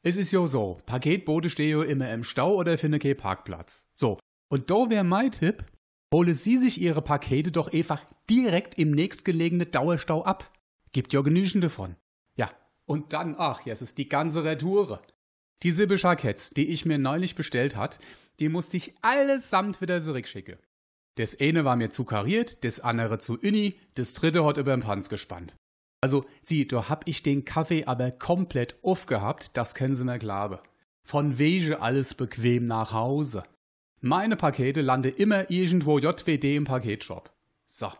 Es 0.01 0.17
ist 0.17 0.31
jo 0.31 0.47
so, 0.47 0.79
Paketboote 0.87 1.51
stehen 1.51 1.69
jo 1.69 1.83
immer 1.83 2.11
im 2.11 2.23
Stau 2.23 2.55
oder 2.55 2.79
finden 2.79 2.97
keinen 2.97 3.15
Parkplatz. 3.15 3.87
So, 3.93 4.17
und 4.49 4.71
da 4.71 4.89
wär 4.89 5.03
mein 5.03 5.31
Tipp, 5.31 5.65
hole 6.11 6.33
Sie 6.33 6.57
sich 6.57 6.81
Ihre 6.81 7.03
Pakete 7.03 7.51
doch 7.51 7.71
einfach 7.71 8.03
direkt 8.27 8.79
im 8.79 8.89
nächstgelegenen 8.89 9.69
Dauerstau 9.69 10.23
ab. 10.23 10.51
Gibt 10.93 11.13
ja 11.13 11.21
genügend 11.21 11.63
davon. 11.63 11.95
Ja, 12.37 12.49
und 12.87 13.13
dann, 13.13 13.35
ach, 13.37 13.67
jetzt 13.67 13.83
ist 13.83 13.99
die 13.99 14.09
ganze 14.09 14.43
Retoure. 14.43 14.99
Die 15.63 15.71
Sippe 15.71 15.97
Schaketts, 15.97 16.49
die 16.49 16.67
ich 16.67 16.85
mir 16.85 16.97
neulich 16.97 17.35
bestellt 17.35 17.75
hat, 17.75 17.99
die 18.39 18.49
musste 18.49 18.77
ich 18.77 18.93
allesamt 19.01 19.79
wieder 19.81 20.01
zurückschicken. 20.01 20.57
Das 21.15 21.39
eine 21.39 21.65
war 21.65 21.75
mir 21.75 21.89
zu 21.89 22.03
kariert, 22.03 22.63
das 22.63 22.79
andere 22.79 23.19
zu 23.19 23.37
uni, 23.39 23.75
das 23.93 24.13
dritte 24.13 24.43
hat 24.43 24.57
über 24.57 24.75
den 24.75 24.81
Panz 24.81 25.09
gespannt. 25.09 25.55
Also, 26.01 26.25
sieh, 26.41 26.67
da 26.67 26.89
hab 26.89 27.07
ich 27.07 27.21
den 27.21 27.45
Kaffee 27.45 27.85
aber 27.85 28.09
komplett 28.09 28.75
aufgehabt, 28.81 29.51
das 29.53 29.75
können 29.75 29.95
Sie 29.95 30.03
mir 30.03 30.17
glauben. 30.17 30.57
Von 31.03 31.37
wege 31.37 31.79
alles 31.79 32.15
bequem 32.15 32.65
nach 32.65 32.91
Hause. 32.91 33.43
Meine 33.99 34.35
Pakete 34.35 34.81
lande 34.81 35.09
immer 35.09 35.51
irgendwo 35.51 35.99
JWD 35.99 36.55
im 36.55 36.63
Paketshop. 36.63 37.31
So. 37.67 37.91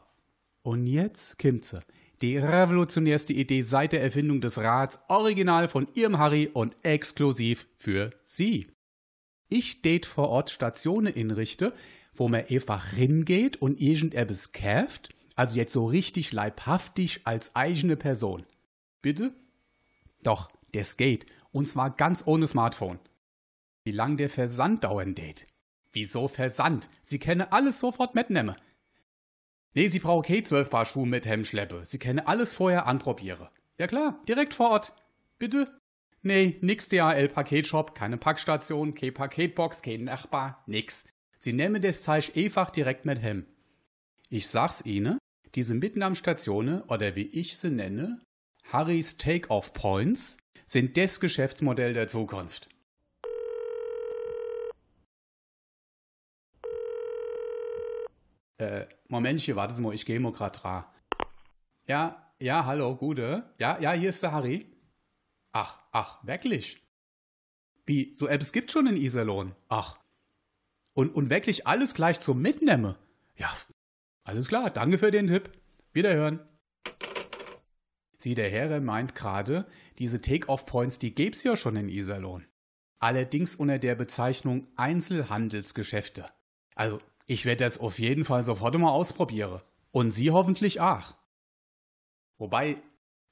Und 0.64 0.88
jetzt 0.88 1.40
sie. 1.40 1.80
Die 2.22 2.38
revolutionärste 2.38 3.34
Idee 3.34 3.64
seit 3.64 3.94
der 3.94 4.04
Erfindung 4.04 4.42
des 4.42 4.60
Rads, 4.60 5.00
original 5.08 5.68
von 5.68 5.88
Ihrem 5.96 6.20
Harry 6.20 6.48
und 6.54 6.76
exklusiv 6.84 7.68
für 7.78 8.12
Sie. 8.24 8.68
Ich 9.50 9.82
date 9.82 10.06
vor 10.06 10.30
Ort 10.30 10.52
Stationen 10.52 11.14
inrichte, 11.14 11.74
wo 12.14 12.30
man 12.30 12.46
einfach 12.48 12.90
hingeht 12.90 13.58
und 13.58 13.82
irgendetwas 13.82 14.52
kauft, 14.52 15.10
also 15.36 15.58
jetzt 15.58 15.74
so 15.74 15.88
richtig 15.88 16.32
leibhaftig 16.32 17.22
als 17.26 17.56
eigene 17.56 17.98
Person. 17.98 18.46
Bitte? 19.02 19.34
Doch, 20.22 20.52
das 20.74 20.98
geht. 20.98 21.26
Und 21.52 21.68
zwar 21.68 21.90
ganz 21.90 22.24
ohne 22.28 22.46
Smartphone. 22.46 23.00
Wie 23.84 23.92
lang 23.92 24.18
der 24.18 24.30
Versand 24.30 24.84
dauern 24.84 25.16
geht? 25.16 25.48
Wieso 25.92 26.28
Versand? 26.28 26.90
Sie 27.02 27.18
können 27.18 27.42
alles 27.42 27.80
sofort 27.80 28.14
mitnehmen. 28.14 28.56
Nee, 29.74 29.88
Sie 29.88 30.00
brauchen 30.00 30.26
keine 30.26 30.44
zwölf 30.44 30.70
Paar 30.70 30.86
Schuhe 30.86 31.08
mit 31.08 31.26
Hemmschleppe. 31.26 31.84
Sie 31.86 32.00
können 32.00 32.20
alles 32.20 32.54
vorher 32.54 32.88
anprobieren. 32.88 33.48
Ja 33.78 33.88
klar, 33.88 34.22
direkt 34.28 34.54
vor 34.54 34.70
Ort. 34.72 34.94
Bitte? 35.40 35.80
Nee, 36.24 36.58
nix 36.62 36.88
DHL-Paketshop, 36.90 37.96
keine 37.96 38.18
Packstation, 38.18 38.94
keine 38.94 39.12
Paketbox, 39.12 39.82
kein 39.82 40.04
Nachbar, 40.04 40.64
nix. 40.68 41.06
Sie 41.40 41.54
nehmen 41.54 41.82
das 41.82 42.04
Zeug 42.04 42.32
einfach 42.36 42.70
direkt 42.70 43.06
mit 43.06 43.22
Hemm. 43.22 43.48
Ich 44.30 44.48
sag's 44.48 44.84
Ihnen, 44.86 45.18
diese 45.56 45.74
Mitnahmstationen, 45.74 46.82
oder 46.84 47.16
wie 47.16 47.26
ich 47.26 47.58
sie 47.58 47.72
nenne, 47.72 48.22
Harrys 48.72 49.18
Take-Off 49.18 49.74
Points, 49.74 50.38
sind 50.66 50.96
das 50.96 51.20
Geschäftsmodell 51.20 51.94
der 51.94 52.08
Zukunft. 52.08 52.70
Äh, 58.62 58.86
Momentchen, 59.08 59.56
warten 59.56 59.74
Sie 59.74 59.82
mal, 59.82 59.96
ich 59.96 60.06
gehe 60.06 60.20
mal 60.20 60.32
grad 60.32 60.62
dran. 60.62 60.86
Ja, 61.88 62.32
ja, 62.40 62.66
hallo, 62.66 62.96
Gude. 62.96 63.52
Ja, 63.58 63.80
ja, 63.80 63.94
hier 63.94 64.10
ist 64.10 64.22
der 64.22 64.34
Harry. 64.34 64.72
Ach, 65.52 65.80
ach, 65.92 66.24
wirklich? 66.28 66.80
Wie, 67.88 68.14
so 68.16 68.28
etwas 68.28 68.52
gibt 68.52 68.72
schon 68.72 68.86
in 68.86 68.98
Iserlohn? 68.98 69.56
Ach. 69.68 69.98
Und, 70.94 71.16
und 71.16 71.32
wirklich 71.32 71.66
alles 71.66 71.96
gleich 71.96 72.20
zum 72.20 72.40
Mitnehmen? 72.40 72.96
Ja, 73.36 73.52
alles 74.26 74.48
klar, 74.48 74.70
danke 74.70 75.00
für 75.00 75.10
den 75.10 75.26
Tipp. 75.26 75.52
Wiederhören. 75.92 76.40
Sie, 78.20 78.36
der 78.36 78.52
Herr 78.52 78.80
meint 78.80 79.16
gerade, 79.16 79.66
diese 79.98 80.22
Take-Off-Points, 80.22 81.00
die 81.00 81.16
gäb's 81.16 81.42
ja 81.42 81.56
schon 81.56 81.78
in 81.78 81.90
Iserlohn. 81.90 82.46
Allerdings 83.00 83.56
unter 83.56 83.80
der 83.80 83.96
Bezeichnung 83.96 84.68
Einzelhandelsgeschäfte. 84.76 86.30
Also, 86.76 87.02
ich 87.32 87.46
werde 87.46 87.64
das 87.64 87.78
auf 87.78 87.98
jeden 87.98 88.26
Fall 88.26 88.44
sofort 88.44 88.78
mal 88.78 88.92
ausprobieren. 88.92 89.62
Und 89.92 90.12
Sie 90.12 90.32
hoffentlich 90.32 90.82
auch. 90.82 91.16
Wobei, 92.38 92.76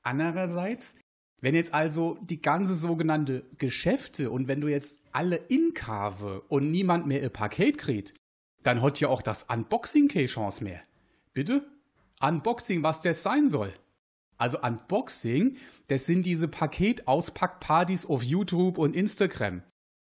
andererseits, 0.03 0.95
wenn 1.41 1.53
jetzt 1.53 1.73
also 1.73 2.17
die 2.21 2.41
ganze 2.41 2.75
sogenannte 2.75 3.43
Geschäfte 3.57 4.31
und 4.31 4.47
wenn 4.47 4.61
du 4.61 4.69
jetzt 4.69 5.01
alle 5.11 5.35
inkave 5.35 6.43
und 6.47 6.71
niemand 6.71 7.07
mehr 7.07 7.21
ihr 7.21 7.29
Paket 7.29 7.77
kriegt, 7.77 8.13
dann 8.63 8.81
hat 8.81 9.01
ja 9.01 9.09
auch 9.09 9.21
das 9.21 9.43
Unboxing 9.43 10.07
keine 10.07 10.27
Chance 10.27 10.63
mehr. 10.63 10.79
Bitte? 11.33 11.65
Unboxing, 12.21 12.81
was 12.83 13.01
das 13.01 13.21
sein 13.21 13.49
soll. 13.49 13.73
Also 14.37 14.61
Unboxing, 14.61 15.57
das 15.89 16.05
sind 16.05 16.25
diese 16.25 16.47
Paketauspackpartys 16.47 18.05
auf 18.05 18.23
YouTube 18.23 18.77
und 18.77 18.95
Instagram. 18.95 19.61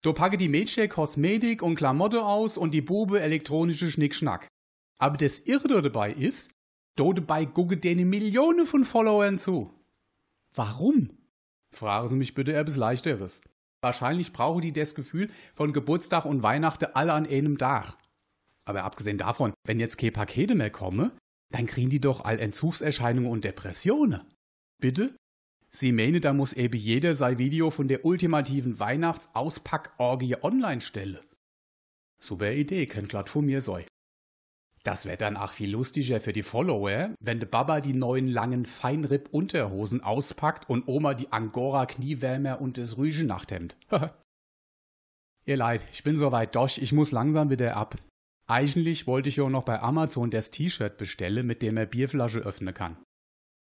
Du 0.03 0.13
packe 0.13 0.37
die 0.37 0.49
Mädchen 0.49 0.89
Kosmetik 0.89 1.63
und 1.63 1.75
Klamotte 1.75 2.25
aus 2.25 2.57
und 2.57 2.73
die 2.73 2.83
Bube 2.83 3.21
elektronische 3.21 3.91
Schnickschnack. 3.91 4.47
Aber 4.99 5.17
das 5.17 5.41
Irre 5.41 5.83
dabei 5.83 6.13
ist, 6.13 6.51
do 6.97 7.13
dabei 7.13 7.47
gucke 7.47 7.77
denen 7.77 8.09
Millionen 8.09 8.67
von 8.67 8.85
Followern 8.85 9.39
zu. 9.39 9.73
Warum? 10.55 11.11
Fragen 11.75 12.09
Sie 12.09 12.17
mich 12.17 12.35
bitte 12.35 12.55
etwas 12.55 12.77
Leichteres. 12.77 13.41
Wahrscheinlich 13.81 14.33
brauchen 14.33 14.63
die 14.63 14.73
das 14.73 14.95
Gefühl 14.95 15.31
von 15.55 15.73
Geburtstag 15.73 16.25
und 16.25 16.43
Weihnachten 16.43 16.89
alle 16.95 17.13
an 17.13 17.27
einem 17.27 17.59
Tag. 17.59 17.97
Aber 18.65 18.85
abgesehen 18.85 19.19
davon, 19.19 19.53
wenn 19.65 19.81
jetzt 19.81 19.99
keine 19.99 20.13
Pakete 20.13 20.55
mehr 20.55 20.71
kommen, 20.71 21.13
dann 21.51 21.67
kriegen 21.67 21.91
die 21.91 22.01
doch 22.01 22.25
all 22.25 22.39
Entzugserscheinungen 22.39 23.31
und 23.31 23.45
Depressionen. 23.45 24.21
Bitte? 24.81 25.15
Sie 25.71 25.93
meinen, 25.93 26.21
da 26.21 26.33
muss 26.33 26.53
eben 26.53 26.79
jeder 26.79 27.15
sein 27.15 27.39
Video 27.39 27.71
von 27.71 27.89
der 27.89 28.05
ultimativen 28.05 28.81
Weihnachtsauspack-Orgie 28.81 30.37
online 30.43 30.81
stellen. 30.81 31.19
Super 32.21 32.53
Idee, 32.53 32.87
kennt 32.87 33.11
glatt 33.11 33.29
von 33.29 33.45
mir 33.45 33.61
sei. 33.61 33.87
Das 34.83 35.05
wäre 35.05 35.19
dann 35.19 35.37
auch 35.37 35.53
viel 35.53 35.71
lustiger 35.71 36.21
für 36.21 36.33
die 36.33 36.43
Follower, 36.43 37.15
wenn 37.21 37.41
de 37.41 37.49
Baba 37.49 37.81
die 37.81 37.93
neuen 37.93 38.27
langen 38.27 38.65
Feinripp-Unterhosen 38.65 40.03
auspackt 40.03 40.71
und 40.71 40.89
Oma 40.89 41.15
die 41.15 41.31
Angora-Kniewärmer 41.31 42.61
und 42.61 42.79
das 42.79 42.97
Rüschennachthemd. 42.97 43.77
Ihr 45.45 45.57
Leid, 45.57 45.87
ich 45.93 46.03
bin 46.03 46.17
soweit 46.17 46.55
durch, 46.57 46.79
ich 46.79 46.93
muss 46.93 47.13
langsam 47.13 47.51
wieder 47.51 47.77
ab. 47.77 47.97
Eigentlich 48.47 49.07
wollte 49.07 49.29
ich 49.29 49.37
ja 49.37 49.49
noch 49.49 49.65
bei 49.65 49.81
Amazon 49.81 50.31
das 50.31 50.51
T-Shirt 50.51 50.97
bestellen, 50.97 51.47
mit 51.47 51.61
dem 51.61 51.77
er 51.77 51.87
Bierflasche 51.87 52.41
öffnen 52.41 52.73
kann. 52.73 52.97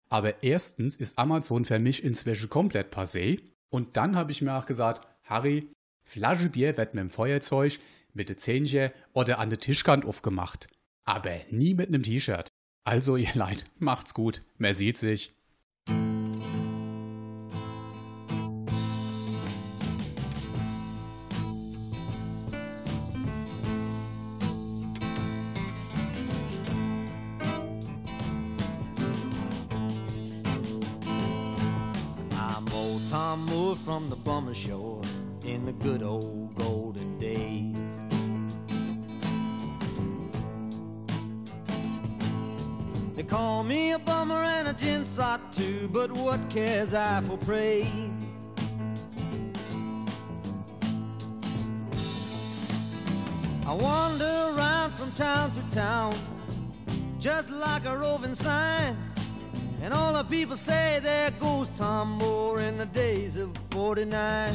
Aber 0.09 0.43
erstens 0.43 0.95
ist 0.95 1.17
Amazon 1.17 1.65
für 1.65 1.79
mich 1.79 2.03
inzwischen 2.03 2.49
komplett 2.49 2.93
passé. 2.93 3.41
Und 3.69 3.97
dann 3.97 4.15
habe 4.15 4.31
ich 4.31 4.41
mir 4.41 4.53
auch 4.53 4.65
gesagt, 4.65 5.07
Harry, 5.23 5.69
Flasche 6.03 6.49
Bier 6.49 6.77
wird 6.77 6.93
mit 6.93 7.01
dem 7.01 7.09
Feuerzeug, 7.09 7.79
mit 8.13 8.29
der 8.29 8.37
Zähnchen 8.37 8.91
oder 9.13 9.39
an 9.39 9.49
der 9.49 9.59
Tischkant 9.59 10.05
aufgemacht. 10.05 10.67
Aber 11.03 11.35
nie 11.51 11.73
mit 11.73 11.89
einem 11.89 12.03
T-Shirt. 12.03 12.47
Also 12.85 13.17
ihr 13.17 13.33
Leid, 13.33 13.65
macht's 13.77 14.13
gut. 14.13 14.41
Man 14.57 14.73
sieht 14.73 14.97
sich. 14.97 15.33
From 33.77 34.09
the 34.09 34.15
bummer 34.15 34.53
shore 34.53 35.01
in 35.45 35.65
the 35.65 35.71
good 35.71 36.01
old 36.01 36.55
golden 36.55 37.17
days. 37.19 37.75
They 43.15 43.23
call 43.23 43.63
me 43.63 43.91
a 43.91 43.99
bummer 43.99 44.43
and 44.43 44.67
a 44.67 44.73
gin 44.73 45.01
ginsot 45.03 45.39
too, 45.55 45.89
but 45.91 46.11
what 46.11 46.49
cares 46.49 46.93
I 46.93 47.21
for 47.21 47.37
praise? 47.37 47.87
I 53.65 53.73
wander 53.73 54.55
around 54.55 54.93
from 54.93 55.11
town 55.13 55.51
to 55.51 55.75
town, 55.75 56.15
just 57.19 57.49
like 57.49 57.85
a 57.85 57.97
roving 57.97 58.35
sign. 58.35 58.97
And 59.81 59.93
all 59.93 60.13
the 60.13 60.23
people 60.23 60.55
say 60.55 60.99
there 61.03 61.31
goes 61.31 61.69
Tom 61.69 62.17
Moore 62.17 62.61
in 62.61 62.77
the 62.77 62.85
days 62.87 63.37
of 63.37 63.51
49. 63.69 64.53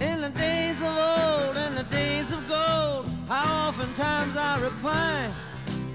In 0.00 0.20
the 0.20 0.30
days 0.30 0.80
of 0.82 0.96
old, 0.96 1.56
in 1.56 1.74
the 1.74 1.86
days 1.90 2.30
of 2.32 2.48
gold, 2.48 3.08
how 3.28 3.68
oftentimes 3.68 4.36
I 4.36 4.60
repine 4.60 5.32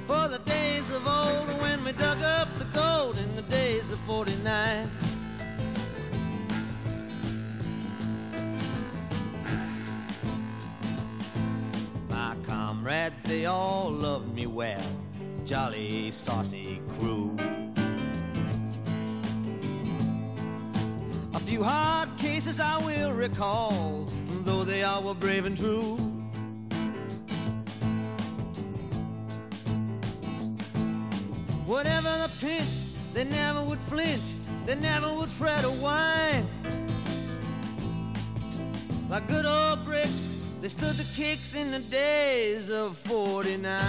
for 0.05 0.27
the 0.27 0.39
days 0.39 0.91
of 0.91 1.07
old 1.07 1.61
when 1.61 1.83
we 1.85 1.93
dug 1.93 2.10
they 13.41 13.47
all 13.47 13.89
loved 13.89 14.35
me 14.35 14.45
well, 14.45 14.85
jolly 15.45 16.11
saucy 16.11 16.79
crew. 16.89 17.35
A 21.33 21.39
few 21.39 21.63
hard 21.63 22.15
cases 22.19 22.59
I 22.59 22.77
will 22.85 23.13
recall, 23.13 24.07
though 24.43 24.63
they 24.63 24.83
all 24.83 25.01
were 25.01 25.15
brave 25.15 25.45
and 25.45 25.57
true. 25.57 25.95
Whatever 31.65 32.09
the 32.21 32.31
pinch, 32.39 32.69
they 33.15 33.23
never 33.23 33.63
would 33.63 33.79
flinch, 33.89 34.21
they 34.67 34.75
never 34.75 35.11
would 35.15 35.29
fret 35.29 35.65
or 35.65 35.73
whine. 35.85 36.47
Like 39.09 39.27
good 39.27 39.47
old 39.47 39.83
they 40.61 40.69
stood 40.69 40.93
the 40.93 41.15
kicks 41.15 41.55
in 41.55 41.71
the 41.71 41.79
days 41.79 42.69
of 42.69 42.95
49. 42.99 43.81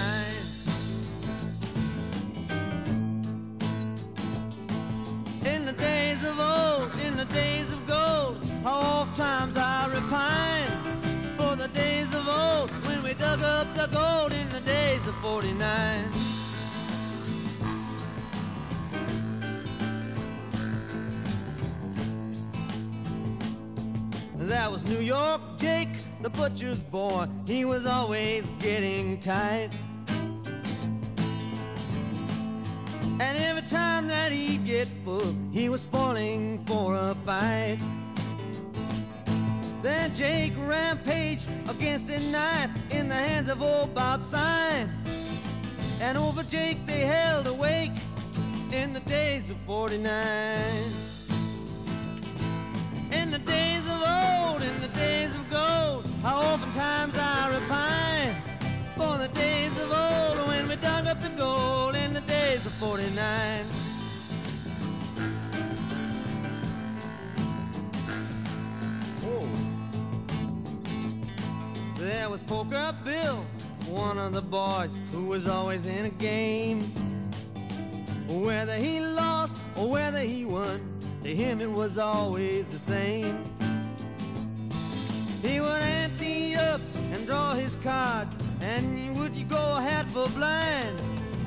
In 5.44 5.66
the 5.66 5.72
days 5.72 6.24
of 6.24 6.40
old, 6.40 6.90
in 7.04 7.16
the 7.18 7.26
days 7.26 7.70
of 7.70 7.86
gold, 7.86 8.38
how 8.64 8.78
oft 8.78 9.16
times 9.18 9.58
I 9.58 9.86
repine 9.92 11.36
for 11.36 11.56
the 11.56 11.68
days 11.68 12.14
of 12.14 12.26
old 12.26 12.70
when 12.86 13.02
we 13.02 13.12
dug 13.14 13.42
up 13.42 13.74
the 13.74 13.88
gold 13.88 14.32
in 14.32 14.48
the 14.48 14.60
days 14.60 15.06
of 15.06 15.14
49. 15.16 16.32
That 24.48 24.72
was 24.72 24.84
New 24.84 25.00
York 25.00 25.40
Jake, 25.58 25.81
the 26.22 26.30
butcher's 26.30 26.80
boy. 26.80 27.26
He 27.46 27.64
was 27.64 27.84
always 27.84 28.44
getting 28.60 29.18
tight. 29.20 29.70
And 33.20 33.38
every 33.38 33.62
time 33.62 34.06
that 34.08 34.30
he'd 34.30 34.64
get 34.64 34.88
full, 35.04 35.34
he 35.52 35.68
was 35.68 35.80
spoiling 35.80 36.64
for 36.64 36.94
a 36.94 37.16
fight. 37.26 37.78
Then 39.82 40.14
Jake 40.14 40.52
rampaged 40.58 41.48
against 41.68 42.08
a 42.08 42.20
knife 42.30 42.70
in 42.92 43.08
the 43.08 43.16
hands 43.16 43.48
of 43.48 43.60
old 43.60 43.92
Bob 43.92 44.22
Sign. 44.22 44.90
And 46.00 46.16
over 46.16 46.44
Jake 46.44 46.86
they 46.86 47.00
held 47.00 47.48
a 47.48 47.52
wake 47.52 47.92
in 48.72 48.92
the 48.92 49.00
days 49.00 49.50
of 49.50 49.56
49. 49.66 50.62
In 53.10 53.30
the 53.30 53.38
days 53.40 53.84
of 53.88 54.00
old, 54.00 54.62
in 54.62 54.80
the 54.80 54.88
days 54.88 55.34
of 55.34 55.50
gold, 55.50 56.11
how 56.22 56.38
oftentimes 56.40 57.16
I 57.18 57.52
repine 57.52 58.34
for 58.96 59.18
the 59.18 59.26
days 59.34 59.72
of 59.82 59.90
old 59.90 60.48
when 60.48 60.68
we 60.68 60.76
dug 60.76 61.06
up 61.06 61.20
the 61.20 61.30
gold 61.30 61.96
in 61.96 62.14
the 62.14 62.20
days 62.20 62.64
of 62.64 62.72
49. 62.72 63.64
Oh. 69.24 69.48
There 71.98 72.30
was 72.30 72.40
Poker 72.42 72.94
Bill, 73.04 73.44
one 73.88 74.18
of 74.18 74.32
the 74.32 74.42
boys 74.42 74.96
who 75.10 75.24
was 75.24 75.48
always 75.48 75.86
in 75.86 76.04
a 76.04 76.10
game. 76.10 76.82
Whether 78.28 78.76
he 78.76 79.00
lost 79.00 79.56
or 79.76 79.90
whether 79.90 80.20
he 80.20 80.44
won, 80.44 80.80
to 81.24 81.34
him 81.34 81.60
it 81.60 81.70
was 81.70 81.98
always 81.98 82.68
the 82.68 82.78
same. 82.78 83.44
He 85.42 85.58
would 85.58 85.82
up 85.82 86.11
and 87.22 87.28
draw 87.28 87.54
his 87.54 87.76
cards, 87.76 88.36
and 88.60 89.16
would 89.16 89.36
you 89.36 89.44
go 89.44 89.74
hat 89.76 90.10
for 90.10 90.28
blind? 90.30 91.00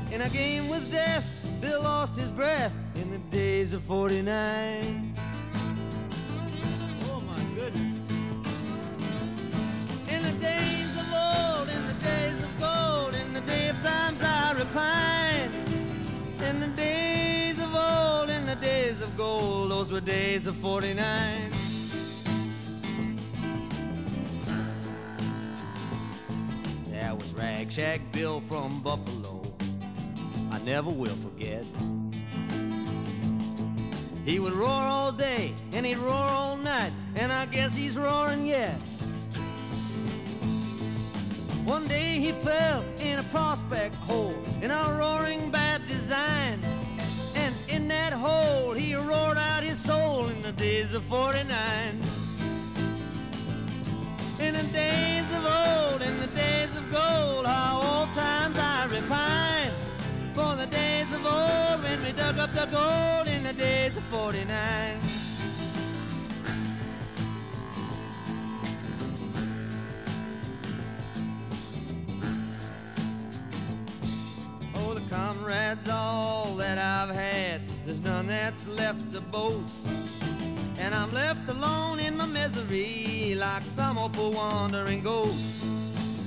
In 0.09 0.21
a 0.21 0.29
game 0.29 0.69
with 0.69 0.89
death, 0.89 1.25
Bill 1.59 1.81
lost 1.81 2.15
his 2.15 2.29
breath 2.31 2.73
in 2.95 3.11
the 3.11 3.17
days 3.35 3.73
of 3.73 3.81
49. 3.83 5.13
Oh 7.09 7.21
my 7.27 7.43
goodness. 7.55 7.97
In 10.07 10.21
the 10.23 10.31
days 10.39 10.97
of 10.97 11.13
old, 11.13 11.67
in 11.67 11.87
the 11.87 12.05
days 12.05 12.43
of 12.43 12.59
gold, 12.61 13.13
in 13.13 13.33
the 13.33 13.41
day 13.41 13.67
of 13.67 13.83
times 13.83 14.21
I 14.23 14.53
repine. 14.53 15.51
In 16.49 16.61
the 16.61 16.67
days 16.67 17.59
of 17.59 17.75
old, 17.75 18.29
in 18.29 18.45
the 18.45 18.55
days 18.55 19.01
of 19.01 19.17
gold, 19.17 19.71
those 19.71 19.91
were 19.91 19.99
days 19.99 20.47
of 20.47 20.55
49. 20.55 21.54
Rag 27.35 27.71
Shack 27.71 27.99
Bill 28.11 28.39
from 28.39 28.81
Buffalo. 28.81 29.53
I 30.51 30.59
never 30.59 30.89
will 30.89 31.15
forget. 31.17 31.65
He 34.23 34.39
would 34.39 34.53
roar 34.53 34.69
all 34.69 35.11
day 35.11 35.53
and 35.73 35.85
he'd 35.85 35.97
roar 35.97 36.13
all 36.13 36.55
night, 36.55 36.93
and 37.15 37.31
I 37.31 37.45
guess 37.47 37.75
he's 37.75 37.97
roaring 37.97 38.45
yet. 38.45 38.75
One 41.65 41.87
day 41.87 42.19
he 42.19 42.31
fell 42.31 42.85
in 42.99 43.19
a 43.19 43.23
prospect 43.23 43.95
hole 43.95 44.35
in 44.61 44.71
a 44.71 44.97
roaring 44.97 45.51
bad 45.51 45.85
design. 45.87 46.59
And 47.35 47.53
in 47.67 47.87
that 47.89 48.13
hole 48.13 48.71
he 48.71 48.95
roared 48.95 49.37
out 49.37 49.63
his 49.63 49.77
soul 49.77 50.27
in 50.27 50.41
the 50.41 50.53
days 50.53 50.93
of 50.93 51.03
49. 51.03 52.24
In 54.45 54.53
the 54.53 54.63
days 54.71 55.31
of 55.33 55.43
old, 55.43 56.01
in 56.03 56.19
the 56.19 56.27
days 56.27 56.77
of 56.77 56.91
gold, 56.91 57.47
how 57.47 57.81
old 57.81 58.09
times 58.09 58.55
I 58.59 58.85
repine. 58.85 59.71
For 60.35 60.55
the 60.55 60.67
days 60.67 61.11
of 61.11 61.25
old 61.25 61.81
when 61.81 62.03
we 62.03 62.11
dug 62.11 62.37
up 62.37 62.53
the 62.53 62.67
gold 62.67 63.27
in 63.27 63.41
the 63.41 63.53
days 63.53 63.97
of 63.97 64.03
49. 64.03 64.99
Oh, 74.75 74.93
the 74.93 75.09
comrades, 75.09 75.89
all 75.89 76.53
that 76.57 76.77
I've 76.77 77.15
had, 77.15 77.61
there's 77.87 78.01
none 78.01 78.27
that's 78.27 78.67
left 78.67 79.11
to 79.13 79.21
boast. 79.21 79.94
And 80.85 80.93
I'm 80.93 81.11
left 81.13 81.49
alone 81.49 81.99
in 81.99 82.15
my 82.15 82.27
misery, 82.27 83.33
like 83.33 83.63
some 83.63 83.97
poor 84.11 84.31
wandering 84.31 85.01
ghost. 85.01 85.65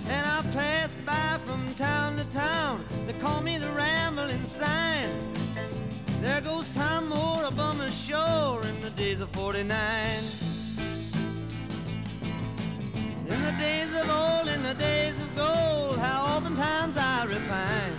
And 0.09 0.27
I 0.27 0.43
pass 0.51 0.99
by 1.07 1.39
from 1.45 1.65
town 1.77 2.17
to 2.17 2.25
town, 2.33 2.85
they 3.07 3.13
call 3.13 3.41
me 3.41 3.57
the 3.59 3.71
rambling 3.71 4.45
sign. 4.47 5.11
There 6.23 6.41
goes 6.41 6.69
Tom 6.75 7.11
Moore 7.11 7.45
up 7.45 7.57
on 7.57 7.79
the 7.79 7.93
shore 7.93 8.67
in 8.67 8.81
the 8.81 8.91
days 8.91 9.21
of 9.21 9.31
49. 9.31 9.69
In 13.29 13.41
the 13.47 13.55
days 13.61 13.95
of 13.95 14.11
old, 14.11 14.49
in 14.49 14.65
the 14.65 14.75
days 14.75 15.15
of 15.23 15.37
gold, 15.37 15.99
how 15.99 16.37
oftentimes 16.37 16.97
I 16.97 17.27
repine. 17.27 17.95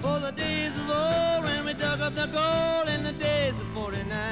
For 0.00 0.18
the 0.18 0.32
days 0.32 0.74
of 0.78 0.88
old 0.88 1.44
when 1.44 1.66
we 1.66 1.74
dug 1.74 2.00
up 2.00 2.14
the 2.14 2.28
gold 2.28 2.88
in 2.88 3.04
the 3.04 3.12
days 3.12 3.60
of 3.60 3.66
49. 3.74 4.23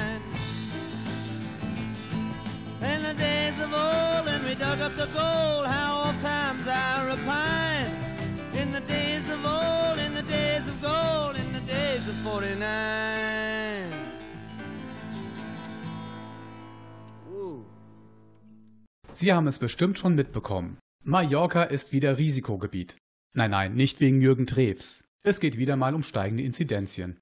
days 3.17 3.59
of 3.59 3.73
old 3.73 4.27
and 4.27 4.43
we 4.45 4.55
dug 4.55 4.81
up 4.81 4.95
the 4.95 5.07
gold. 5.07 5.65
How 5.65 6.09
oft 6.09 6.21
times 6.21 6.67
I 6.67 7.05
repine 7.09 7.91
in 8.61 8.71
the 8.71 8.81
days 8.81 9.29
of 9.29 9.43
old, 9.45 9.97
in 9.99 10.13
the 10.13 10.23
days 10.23 10.67
of 10.67 10.81
gold, 10.81 11.35
in 11.35 11.53
the 11.53 11.61
days 11.61 12.07
of 12.07 12.15
49. 12.23 12.73
Sie 19.15 19.31
haben 19.31 19.47
es 19.47 19.59
bestimmt 19.59 19.97
schon 19.97 20.15
mitbekommen. 20.15 20.77
Mallorca 21.05 21.63
ist 21.63 21.93
wieder 21.93 22.17
Risikogebiet. 22.17 22.97
Nein, 23.33 23.51
nein, 23.51 23.73
nicht 23.73 24.01
wegen 24.01 24.21
Jürgen 24.21 24.47
Treves. 24.47 25.03
Es 25.23 25.39
geht 25.39 25.57
wieder 25.57 25.75
mal 25.75 25.95
um 25.95 26.03
steigende 26.03 26.43
Inzidenzien. 26.43 27.19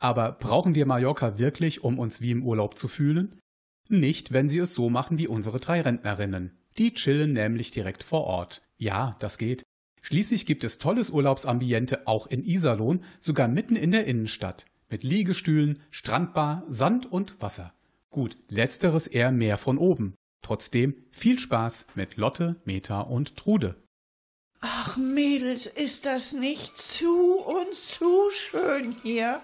Aber 0.00 0.32
brauchen 0.32 0.74
wir 0.74 0.86
Mallorca 0.86 1.38
wirklich, 1.38 1.84
um 1.84 1.98
uns 1.98 2.20
wie 2.20 2.30
im 2.30 2.42
Urlaub 2.42 2.78
zu 2.78 2.88
fühlen? 2.88 3.38
Nicht, 3.92 4.32
wenn 4.32 4.48
sie 4.48 4.58
es 4.58 4.72
so 4.72 4.88
machen 4.88 5.18
wie 5.18 5.28
unsere 5.28 5.60
drei 5.60 5.82
Rentnerinnen. 5.82 6.56
Die 6.78 6.94
chillen 6.94 7.34
nämlich 7.34 7.72
direkt 7.72 8.02
vor 8.02 8.24
Ort. 8.24 8.62
Ja, 8.78 9.16
das 9.18 9.36
geht. 9.36 9.64
Schließlich 10.00 10.46
gibt 10.46 10.64
es 10.64 10.78
tolles 10.78 11.10
Urlaubsambiente 11.10 12.06
auch 12.06 12.26
in 12.26 12.42
Iserlohn, 12.42 13.04
sogar 13.20 13.48
mitten 13.48 13.76
in 13.76 13.90
der 13.90 14.06
Innenstadt. 14.06 14.64
Mit 14.88 15.04
Liegestühlen, 15.04 15.78
Strandbar, 15.90 16.64
Sand 16.70 17.12
und 17.12 17.42
Wasser. 17.42 17.74
Gut, 18.08 18.38
letzteres 18.48 19.06
eher 19.06 19.30
mehr 19.30 19.58
von 19.58 19.76
oben. 19.76 20.14
Trotzdem 20.40 20.94
viel 21.10 21.38
Spaß 21.38 21.84
mit 21.94 22.16
Lotte, 22.16 22.62
Meta 22.64 23.02
und 23.02 23.36
Trude. 23.36 23.76
Ach, 24.62 24.96
Mädels, 24.96 25.66
ist 25.66 26.06
das 26.06 26.32
nicht 26.32 26.78
zu 26.78 27.40
und 27.40 27.74
zu 27.74 28.30
schön 28.30 28.96
hier? 29.02 29.42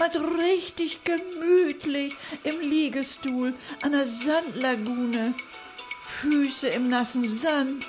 Mal 0.00 0.10
so 0.10 0.20
richtig 0.20 1.00
gemütlich 1.04 2.16
im 2.44 2.58
Liegestuhl 2.60 3.52
an 3.82 3.92
der 3.92 4.06
Sandlagune. 4.06 5.34
Füße 6.22 6.68
im 6.68 6.88
nassen 6.88 7.22
Sand. 7.22 7.84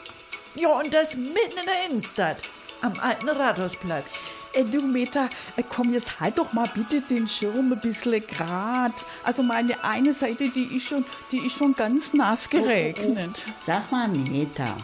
Ja, 0.55 0.77
und 0.77 0.93
das 0.93 1.15
mitten 1.15 1.57
in 1.57 1.65
der 1.65 1.89
Innenstadt, 1.89 2.43
am 2.81 2.99
alten 2.99 3.29
Rathausplatz. 3.29 4.19
Ey, 4.51 4.65
du 4.65 4.81
Meta, 4.81 5.29
äh, 5.55 5.63
komm, 5.63 5.93
jetzt 5.93 6.19
halt 6.19 6.37
doch 6.37 6.51
mal 6.51 6.69
bitte 6.75 6.99
den 6.99 7.29
Schirm 7.29 7.71
ein 7.71 7.79
bisschen 7.79 8.19
grad. 8.27 9.05
Also 9.23 9.41
meine 9.41 9.81
eine 9.81 10.11
Seite, 10.11 10.49
die 10.49 10.75
ist 10.75 10.87
schon, 10.87 11.05
die 11.31 11.45
ist 11.45 11.57
schon 11.57 11.73
ganz 11.77 12.11
nass 12.11 12.49
geregnet. 12.49 13.45
Sag 13.65 13.89
mal, 13.89 14.09
Meta, 14.09 14.75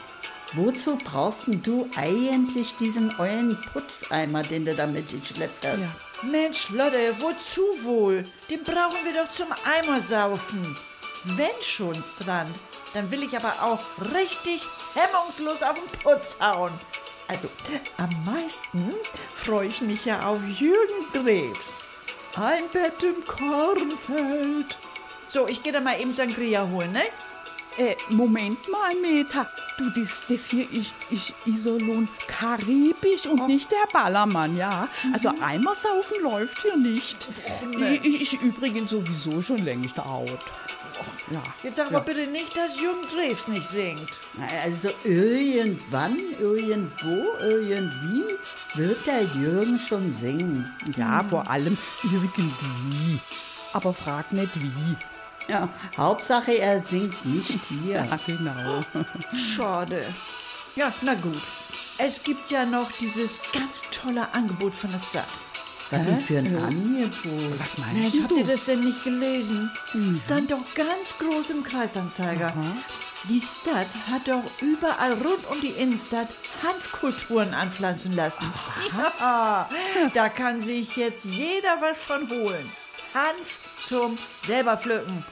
wozu 0.54 0.98
brauchst 1.04 1.50
du 1.62 1.90
eigentlich 1.98 2.74
diesen 2.78 3.14
ollen 3.20 3.60
Putzeimer, 3.74 4.44
den 4.44 4.64
du 4.64 4.74
da 4.74 4.88
mitgeschleppt 4.88 5.68
hast? 5.68 5.80
Ja. 5.80 6.07
Mensch, 6.24 6.70
Lotte, 6.70 7.16
wozu 7.20 7.62
wohl? 7.84 8.26
Den 8.50 8.64
brauchen 8.64 8.98
wir 9.04 9.14
doch 9.14 9.30
zum 9.30 9.48
Eimersaufen. 9.66 10.76
Wenn 11.24 11.62
schon 11.62 12.02
Strand, 12.02 12.56
dann 12.94 13.12
will 13.12 13.24
ich 13.24 13.36
aber 13.36 13.54
auch 13.62 13.80
richtig 14.14 14.66
hemmungslos 14.96 15.62
auf 15.62 15.76
den 15.76 16.00
Putz 16.00 16.38
hauen. 16.42 16.72
Also, 17.28 17.50
am 17.98 18.10
meisten 18.26 18.96
freue 19.36 19.68
ich 19.68 19.82
mich 19.82 20.06
ja 20.06 20.26
auf 20.28 20.40
Jürgen 20.58 21.06
Drews. 21.14 21.84
Ein 22.36 22.68
Bett 22.70 23.04
im 23.04 23.24
Kornfeld. 23.26 24.78
So, 25.30 25.48
ich 25.48 25.62
gehe 25.62 25.74
da 25.74 25.82
mal 25.82 26.00
eben 26.00 26.14
Sangria 26.14 26.68
holen, 26.68 26.94
ne? 26.94 27.04
Äh, 27.78 27.96
Moment 28.10 28.68
mal, 28.70 28.96
Meta. 28.96 29.48
Du, 29.78 29.90
das, 29.92 30.26
das 30.28 30.48
hier 30.48 30.66
ist, 30.72 30.96
ist 31.12 31.34
Iserlohn 31.46 32.10
karibisch 32.28 33.28
und 33.28 33.48
nicht 33.48 33.72
der 33.72 33.86
Ballermann, 33.94 34.58
ja? 34.58 34.90
Also 35.14 35.32
einmal 35.42 35.76
saufen 35.76 36.24
läuft 36.24 36.64
hier 36.64 36.76
nicht. 36.76 37.28
Ich, 37.80 38.04
ich, 38.04 38.22
ich 38.34 38.42
übrigens 38.42 38.90
sowieso 38.90 39.42
schon 39.42 39.60
längst 39.60 40.00
out. 40.00 40.40
Ja. 41.30 41.44
Jetzt 41.62 41.76
sag 41.76 41.92
mal 41.92 42.00
bitte 42.00 42.26
nicht, 42.28 42.58
dass 42.58 42.80
Jürgen 42.80 43.04
Drews 43.14 43.48
nicht 43.48 43.68
singt. 43.68 44.10
Also 44.64 44.90
irgendwann, 45.04 46.18
irgendwo, 46.40 47.38
irgendwie 47.40 48.24
wird 48.74 49.06
der 49.06 49.22
Jürgen 49.24 49.80
schon 49.80 50.12
singen. 50.14 50.74
Ja, 50.96 51.24
vor 51.24 51.48
allem 51.48 51.78
irgendwie. 52.04 53.20
Aber 53.74 53.94
frag 53.94 54.32
nicht 54.32 54.56
wie. 54.60 54.96
Ja, 55.48 55.70
Hauptsache 55.98 56.58
er 56.58 56.82
singt 56.82 57.26
nicht 57.26 57.60
hier. 57.66 58.06
Ja, 58.06 58.20
genau. 58.26 58.84
Schade. 59.34 60.04
Ja, 60.76 60.94
na 61.02 61.16
gut. 61.16 61.42
Es 61.98 62.22
gibt 62.24 62.52
ja 62.52 62.66
noch 62.66 62.92
dieses 63.00 63.40
ganz 63.54 63.82
tolle 63.92 64.34
Angebot 64.34 64.76
von 64.76 64.92
der 64.92 65.00
Stadt. 65.00 65.26
Was 65.90 66.06
denn 66.06 66.20
für 66.20 66.38
ein 66.40 66.56
Angebot? 66.58 67.60
Was 67.60 67.78
meinst 67.78 67.94
Mensch, 67.94 68.22
habt 68.22 68.32
du? 68.32 68.38
ihr 68.38 68.46
das 68.46 68.66
denn 68.66 68.82
nicht 68.82 69.04
gelesen? 69.04 69.72
Stand 70.24 70.52
doch 70.52 70.64
ganz 70.76 71.16
groß 71.18 71.50
im 71.52 71.64
Kreisanzeiger. 71.64 72.54
Die 73.30 73.42
Stadt 73.42 73.88
hat 74.12 74.28
doch 74.28 74.44
überall 74.62 75.14
rund 75.14 75.50
um 75.50 75.60
die 75.62 75.70
Innenstadt 75.70 76.28
Hanfkulturen 76.62 77.54
anpflanzen 77.54 78.14
lassen. 78.14 78.52
Ja, 79.20 79.70
da 80.14 80.30
kann 80.30 80.60
sich 80.60 80.96
jetzt 80.98 81.26
jeder 81.26 81.82
was 81.82 81.98
von 82.00 82.30
holen. 82.30 82.70
Hanf 83.14 83.60
zum 83.88 84.18
selber 84.44 84.78
pflücken. 84.78 85.24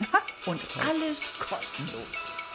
Und 0.45 0.61
alles 0.88 1.28
kostenlos. 1.39 2.03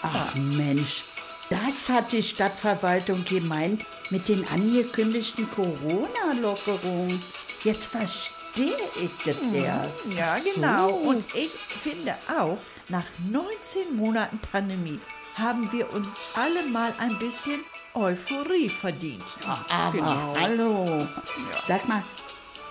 Ach 0.02 0.34
Mensch, 0.34 1.04
das 1.50 1.88
hat 1.88 2.12
die 2.12 2.22
Stadtverwaltung 2.22 3.24
gemeint 3.24 3.84
mit 4.10 4.28
den 4.28 4.46
angekündigten 4.48 5.50
Corona-Lockerungen. 5.50 7.22
Jetzt 7.64 7.90
verstehe 7.90 8.76
ich 9.00 9.10
das 9.24 9.36
erst. 9.52 10.12
Ja, 10.14 10.38
genau. 10.38 10.90
Und 10.90 11.24
ich 11.34 11.50
finde 11.50 12.14
auch, 12.38 12.58
nach 12.88 13.04
19 13.28 13.96
Monaten 13.96 14.38
Pandemie 14.38 15.00
haben 15.34 15.70
wir 15.72 15.92
uns 15.92 16.08
alle 16.34 16.64
mal 16.66 16.94
ein 16.98 17.18
bisschen 17.18 17.64
Euphorie 17.94 18.68
verdient. 18.68 19.24
Aber 19.68 20.34
hallo, 20.40 21.06
sag 21.66 21.88
mal, 21.88 22.02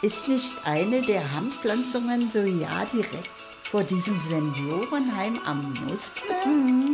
ist 0.02 0.28
nicht 0.28 0.54
eine 0.66 1.02
der 1.02 1.22
Hanfpflanzungen 1.34 2.32
so 2.32 2.40
ja 2.40 2.86
direkt 2.86 3.30
vor 3.70 3.84
diesem 3.84 4.20
Seniorenheim 4.30 5.40
am 5.46 5.60
Muster? 5.84 6.24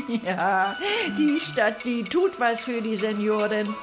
Ja, 0.24 0.76
die 1.18 1.40
Stadt, 1.40 1.84
die 1.84 2.04
tut 2.04 2.40
was 2.40 2.62
für 2.62 2.82
die 2.82 2.96
Senioren. 2.96 3.74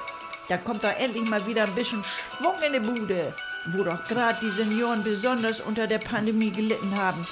Da 0.49 0.57
kommt 0.57 0.85
doch 0.85 0.97
endlich 0.99 1.29
mal 1.29 1.45
wieder 1.47 1.65
ein 1.65 1.75
bisschen 1.75 2.05
Schwung 2.05 2.55
in 2.65 2.73
die 2.75 2.81
Bude, 2.81 3.35
wo 3.67 3.83
doch 3.83 4.05
gerade 4.07 4.39
die 4.41 4.51
Senioren 4.51 5.03
besonders 5.03 5.61
unter 5.61 5.87
der 5.87 5.99
Pandemie 5.99 6.51
gelitten 6.51 6.97
haben. 6.97 7.27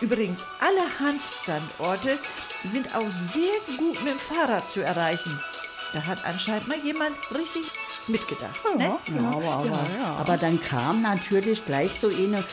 Übrigens, 0.00 0.44
alle 0.60 0.82
Hanfstandorte 1.00 2.18
sind 2.64 2.94
auch 2.94 3.10
sehr 3.10 3.54
gut 3.78 4.02
mit 4.04 4.12
dem 4.12 4.18
Fahrrad 4.18 4.70
zu 4.70 4.82
erreichen. 4.82 5.40
Da 5.92 6.04
hat 6.04 6.24
anscheinend 6.24 6.68
mal 6.68 6.78
jemand 6.78 7.16
richtig 7.32 7.64
mitgedacht. 8.08 8.60
Ne? 8.76 8.84
Ja, 8.84 9.28
aber, 9.30 9.52
aber, 9.52 9.86
aber 10.18 10.36
dann 10.36 10.60
kam 10.60 11.02
natürlich 11.02 11.64
gleich 11.64 11.92
so 12.00 12.08
eine 12.08 12.44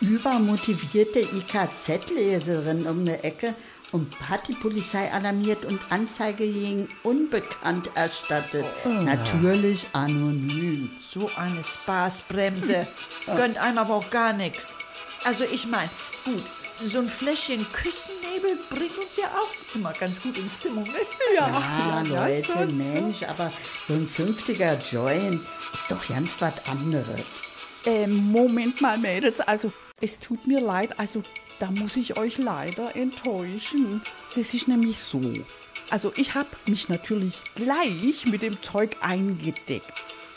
übermotivierte 0.00 1.20
IKZ-Leserin 1.20 2.86
um 2.86 3.00
eine 3.00 3.22
Ecke 3.24 3.54
und 3.92 4.28
hat 4.28 4.46
die 4.48 4.54
Polizei 4.54 5.10
alarmiert 5.12 5.64
und 5.64 5.80
Anzeige 5.90 6.46
gegen 6.46 6.88
Unbekannt 7.02 7.90
erstattet. 7.94 8.66
Natürlich 8.84 9.86
anonym. 9.92 10.90
So 10.98 11.30
eine 11.36 11.64
Spaßbremse. 11.64 12.86
Gönnt 13.34 13.58
einem 13.58 13.78
aber 13.78 13.94
auch 13.94 14.10
gar 14.10 14.32
nichts. 14.32 14.76
Also 15.24 15.44
ich 15.44 15.66
meine, 15.66 15.90
gut, 16.24 16.44
so 16.84 16.98
ein 16.98 17.08
Fläschchen 17.08 17.66
Küstennebel 18.38 18.58
bringt 18.70 18.98
uns 18.98 19.16
ja 19.16 19.26
auch 19.26 19.74
immer 19.74 19.92
ganz 19.92 20.20
gut 20.20 20.36
in 20.38 20.48
Stimmung. 20.48 20.84
Ne? 20.84 20.98
Ja, 21.34 22.02
Leute, 22.02 22.44
schon 22.44 22.74
so. 22.74 22.92
Mensch, 22.92 23.22
aber 23.24 23.52
so 23.86 23.94
ein 23.94 24.08
zünftiger 24.08 24.78
Joint 24.78 25.42
ist 25.72 25.90
doch 25.90 26.08
ganz 26.08 26.40
was 26.40 26.54
anderes. 26.66 27.20
Ähm, 27.86 28.30
Moment 28.30 28.80
mal, 28.80 28.98
Mädels, 28.98 29.40
also 29.40 29.72
es 30.00 30.18
tut 30.18 30.46
mir 30.46 30.60
leid, 30.60 30.98
also 30.98 31.22
da 31.58 31.70
muss 31.70 31.96
ich 31.96 32.16
euch 32.16 32.38
leider 32.38 32.94
enttäuschen. 32.96 34.02
Es 34.36 34.54
ist 34.54 34.68
nämlich 34.68 34.98
so. 34.98 35.20
Also 35.90 36.12
ich 36.16 36.34
habe 36.34 36.48
mich 36.66 36.88
natürlich 36.88 37.42
gleich 37.54 38.26
mit 38.26 38.42
dem 38.42 38.60
Zeug 38.62 38.96
eingedeckt. 39.00 39.92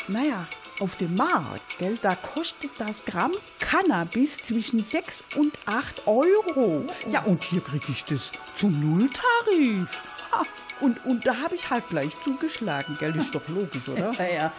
Naja, 0.07 0.47
auf 0.81 0.95
dem 0.95 1.15
Markt, 1.15 1.77
gell, 1.77 1.97
da 2.01 2.15
kostet 2.15 2.71
das 2.79 3.05
Gramm 3.05 3.31
Cannabis 3.59 4.37
zwischen 4.37 4.83
6 4.83 5.23
und 5.35 5.57
8 5.65 6.07
Euro. 6.07 6.85
Ja, 7.07 7.21
und 7.21 7.43
hier 7.43 7.61
kriege 7.61 7.85
ich 7.89 8.03
das 8.05 8.31
zum 8.57 8.79
Nulltarif. 8.79 9.87
Ha, 10.31 10.43
und, 10.81 11.05
und 11.05 11.27
da 11.27 11.37
habe 11.37 11.53
ich 11.53 11.69
halt 11.69 11.87
gleich 11.89 12.11
zugeschlagen, 12.23 12.97
gell, 12.99 13.15
ist 13.15 13.35
doch 13.35 13.47
logisch, 13.47 13.87
oder? 13.89 14.11
Ja, 14.17 14.51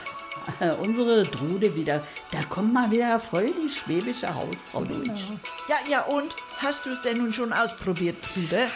ja. 0.60 0.72
Unsere 0.80 1.30
Trude 1.30 1.74
wieder, 1.76 2.02
da 2.30 2.42
kommt 2.48 2.72
mal 2.72 2.90
wieder 2.90 3.18
voll 3.20 3.52
die 3.52 3.68
schwäbische 3.68 4.32
Hausfrau 4.34 4.84
durch. 4.84 5.28
Ja, 5.68 5.76
ja, 5.88 6.02
und? 6.02 6.34
Hast 6.56 6.86
du 6.86 6.90
es 6.90 7.02
denn 7.02 7.18
nun 7.18 7.32
schon 7.32 7.52
ausprobiert, 7.52 8.16
Bruder? 8.22 8.66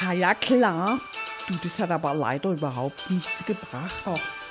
Ja, 0.00 0.12
ja, 0.12 0.34
klar. 0.34 1.00
Du, 1.48 1.54
das 1.62 1.78
hat 1.80 1.90
aber 1.90 2.14
leider 2.14 2.50
überhaupt 2.50 3.10
nichts 3.10 3.44
gebracht. 3.44 4.04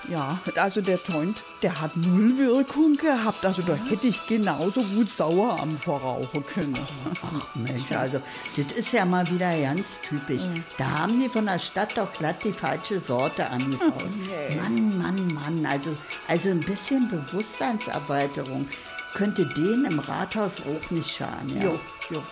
Ja, 0.10 0.40
also 0.56 0.82
der 0.82 1.00
Joint, 1.06 1.44
der 1.62 1.80
hat 1.80 1.96
null 1.96 2.38
Wirkung 2.38 2.96
gehabt. 2.96 3.46
Also 3.46 3.62
da 3.62 3.76
hätte 3.76 4.08
ich 4.08 4.28
genauso 4.28 4.84
gut 4.84 5.10
Sauerampfer 5.10 5.94
rauchen 5.94 6.46
können. 6.46 6.78
Ach 7.24 7.56
Mensch, 7.56 7.92
also 7.92 8.22
das 8.58 8.72
ist 8.78 8.94
ja 8.94 9.06
mal 9.06 9.30
wieder 9.30 9.60
ganz 9.60 10.00
typisch. 10.02 10.44
Da 10.78 11.00
haben 11.00 11.20
die 11.20 11.30
von 11.30 11.46
der 11.46 11.60
Stadt 11.60 11.98
doch 11.98 12.12
glatt 12.14 12.44
die 12.44 12.52
falsche 12.52 13.02
Sorte 13.02 13.50
angebaut. 13.50 14.10
Mann, 14.56 14.98
Mann, 14.98 15.34
Mann, 15.34 15.66
also, 15.66 15.96
also 16.28 16.50
ein 16.50 16.62
bisschen 16.62 17.10
Bewusstseinserweiterung 17.10 18.68
könnte 19.14 19.46
denen 19.46 19.86
im 19.86 20.00
Rathaus 20.00 20.62
auch 20.62 20.92
nicht 20.92 21.12
schaden. 21.12 21.58
Ja? 21.58 21.64
Jo, 21.64 21.80
jo. 22.10 22.24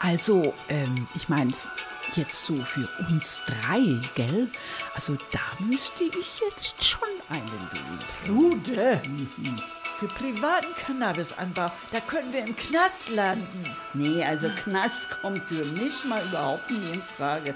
Also, 0.00 0.54
ähm, 0.68 1.08
ich 1.14 1.28
meine, 1.28 1.52
jetzt 2.14 2.46
so 2.46 2.56
für 2.64 2.88
uns 3.08 3.40
drei, 3.46 4.00
gell? 4.14 4.48
Also 4.94 5.16
da 5.32 5.64
müsste 5.64 6.04
ich 6.04 6.40
jetzt 6.40 6.82
schon 6.84 7.08
einen 7.28 7.68
lösen. 7.72 8.26
Lude! 8.26 9.02
Für 9.98 10.08
privaten 10.08 10.74
Cannabisanbau, 10.74 11.72
da 11.90 12.00
können 12.00 12.32
wir 12.32 12.44
im 12.44 12.54
Knast 12.54 13.08
landen. 13.08 13.74
Nee, 13.94 14.22
also 14.22 14.50
Knast 14.62 15.22
kommt 15.22 15.42
für 15.44 15.64
mich 15.64 16.04
mal 16.04 16.22
überhaupt 16.26 16.70
nicht 16.70 16.94
in 16.94 17.02
Frage. 17.16 17.54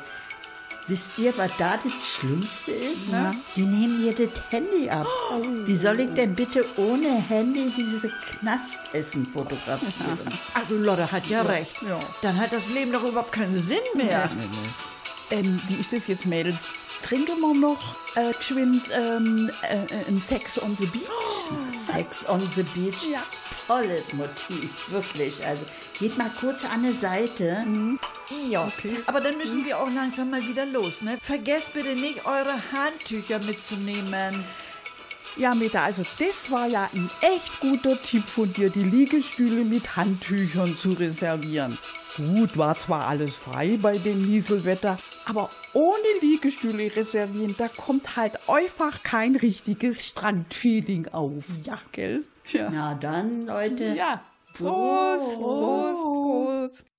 Wisst 0.90 1.10
ihr, 1.18 1.32
was 1.38 1.52
da 1.56 1.78
das 1.84 1.92
Schlimmste 2.04 2.72
ist? 2.72 3.12
Ja. 3.12 3.32
Die 3.54 3.62
nehmen 3.62 4.02
mir 4.04 4.12
das 4.12 4.28
Handy 4.50 4.90
ab. 4.90 5.06
Wie 5.64 5.76
soll 5.76 6.00
ich 6.00 6.14
denn 6.14 6.34
bitte 6.34 6.64
ohne 6.76 7.10
Handy 7.10 7.72
diese 7.76 8.10
Knastessen 8.40 9.24
fotografieren? 9.24 10.18
Also 10.52 10.74
Lotte 10.76 11.12
hat 11.12 11.26
ja, 11.26 11.42
recht. 11.42 11.76
ja. 11.88 12.00
Dann 12.22 12.36
hat 12.40 12.52
das 12.52 12.68
Leben 12.70 12.90
doch 12.90 13.04
überhaupt 13.04 13.30
keinen 13.30 13.52
Sinn 13.52 13.78
mehr. 13.94 14.28
Ähm, 15.30 15.60
wie 15.68 15.76
ist 15.76 15.92
das 15.92 16.08
jetzt, 16.08 16.26
Mädels? 16.26 16.58
Trinken 17.02 17.40
wir 17.40 17.54
noch 17.54 17.96
äh, 18.14 18.32
geschwind 18.32 18.90
ähm, 18.92 19.50
äh, 19.62 19.76
äh, 19.76 20.08
ein 20.08 20.20
Sex 20.20 20.60
on 20.60 20.76
the 20.76 20.86
Beach? 20.86 21.02
Sex 21.92 22.28
on 22.28 22.40
the 22.54 22.62
Beach. 22.62 23.08
Ja. 23.10 23.22
Tolles 23.66 24.12
Motiv, 24.12 24.90
wirklich. 24.90 25.44
Also 25.46 25.62
geht 25.98 26.18
mal 26.18 26.30
kurz 26.40 26.64
an 26.64 26.82
die 26.82 26.98
Seite. 26.98 27.64
Ja, 28.48 28.70
aber 29.06 29.20
dann 29.20 29.38
müssen 29.38 29.64
wir 29.64 29.78
auch 29.78 29.90
langsam 29.90 30.30
mal 30.30 30.42
wieder 30.46 30.66
los. 30.66 31.02
Ne? 31.02 31.18
Vergesst 31.22 31.72
bitte 31.72 31.94
nicht, 31.94 32.26
eure 32.26 32.54
Handtücher 32.72 33.38
mitzunehmen. 33.38 34.44
Ja, 35.36 35.54
Meta, 35.54 35.84
also 35.84 36.02
das 36.18 36.50
war 36.50 36.66
ja 36.66 36.90
ein 36.92 37.10
echt 37.20 37.60
guter 37.60 38.00
Tipp 38.02 38.24
von 38.24 38.52
dir, 38.52 38.68
die 38.68 38.82
Liegestühle 38.82 39.64
mit 39.64 39.96
Handtüchern 39.96 40.76
zu 40.76 40.92
reservieren. 40.92 41.78
Gut, 42.16 42.58
war 42.58 42.76
zwar 42.76 43.06
alles 43.06 43.36
frei 43.36 43.78
bei 43.80 43.98
dem 43.98 44.26
Nieselwetter, 44.26 44.98
aber 45.24 45.48
ohne 45.72 46.04
Liegestühle 46.20 46.94
reservieren, 46.94 47.54
da 47.56 47.68
kommt 47.68 48.16
halt 48.16 48.38
einfach 48.48 49.02
kein 49.02 49.36
richtiges 49.36 50.06
Strandfeeling 50.06 51.08
auf. 51.08 51.44
Ja, 51.62 51.80
gell? 51.92 52.24
Ja. 52.52 52.68
Na 52.70 52.94
dann, 52.94 53.46
Leute. 53.46 53.94
Ja. 53.94 54.22
Prost, 54.52 55.36
Prost, 55.38 56.02
Prost. 56.02 56.84
Here 56.84 56.89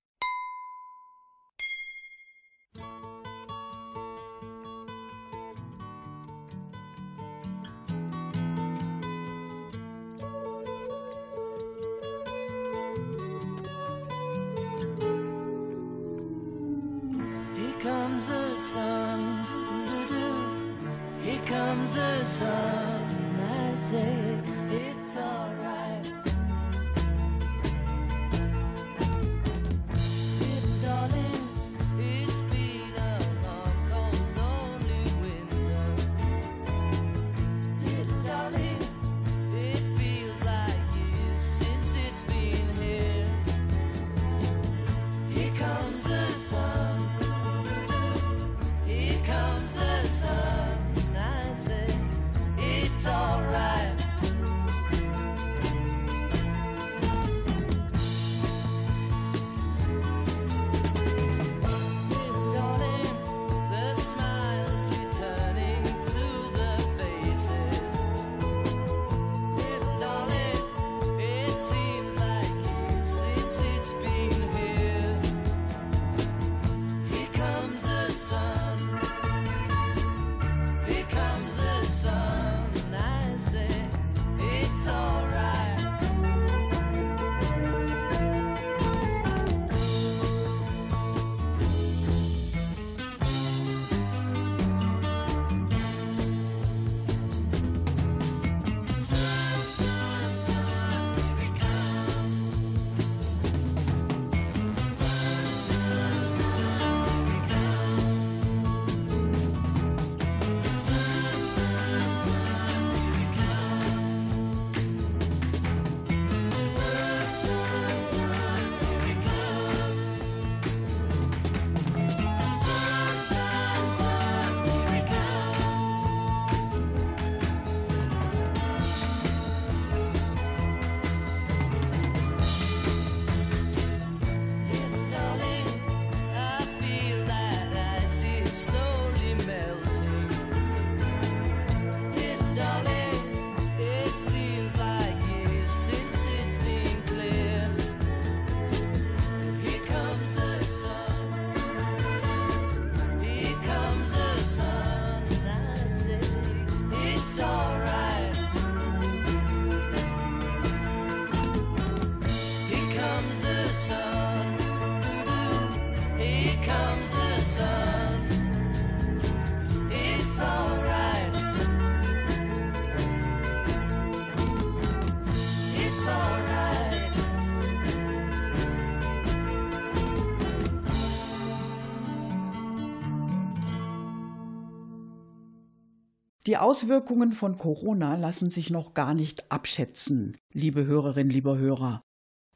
Die 186.52 186.58
Auswirkungen 186.58 187.32
von 187.32 187.58
Corona 187.58 188.18
lassen 188.18 188.50
sich 188.50 188.72
noch 188.72 188.94
gar 188.94 189.14
nicht 189.14 189.50
abschätzen, 189.50 190.36
liebe 190.52 190.86
Hörerinnen, 190.86 191.32
lieber 191.32 191.58
Hörer. 191.58 192.02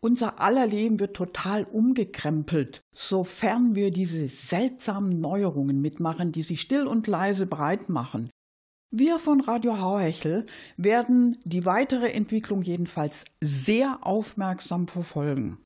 Unser 0.02 0.42
aller 0.42 0.68
Leben 0.68 1.00
wird 1.00 1.16
total 1.16 1.64
umgekrempelt, 1.64 2.82
sofern 2.94 3.74
wir 3.74 3.92
diese 3.92 4.28
seltsamen 4.28 5.22
Neuerungen 5.22 5.80
mitmachen, 5.80 6.34
die 6.34 6.44
sich 6.44 6.60
still 6.60 6.88
und 6.88 7.08
leise 7.08 7.48
breit 7.48 7.88
machen. 7.88 8.30
Wir 8.92 9.18
von 9.18 9.40
Radio 9.40 9.80
Hauhechel 9.80 10.46
werden 10.76 11.38
die 11.46 11.66
weitere 11.66 12.12
Entwicklung 12.12 12.64
jedenfalls 12.64 13.24
sehr 13.40 14.06
aufmerksam 14.06 14.90
verfolgen. 14.90 15.60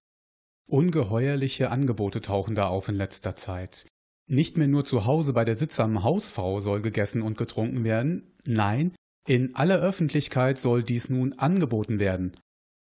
Ungeheuerliche 0.70 1.72
Angebote 1.72 2.22
tauchen 2.22 2.54
da 2.54 2.68
auf 2.68 2.90
in 2.90 2.96
letzter 2.96 3.36
Zeit. 3.36 3.88
Nicht 4.32 4.58
mehr 4.58 4.68
nur 4.68 4.86
zu 4.86 5.06
Hause 5.06 5.34
bei 5.34 5.44
der 5.44 5.56
sittsamen 5.56 6.04
Hausfrau 6.04 6.60
soll 6.60 6.82
gegessen 6.82 7.24
und 7.24 7.36
getrunken 7.36 7.84
werden, 7.84 8.36
nein, 8.46 8.94
in 9.28 9.56
aller 9.56 9.80
Öffentlichkeit 9.80 10.60
soll 10.60 10.84
dies 10.84 11.10
nun 11.10 11.34
angeboten 11.34 12.00
werden. 12.00 12.38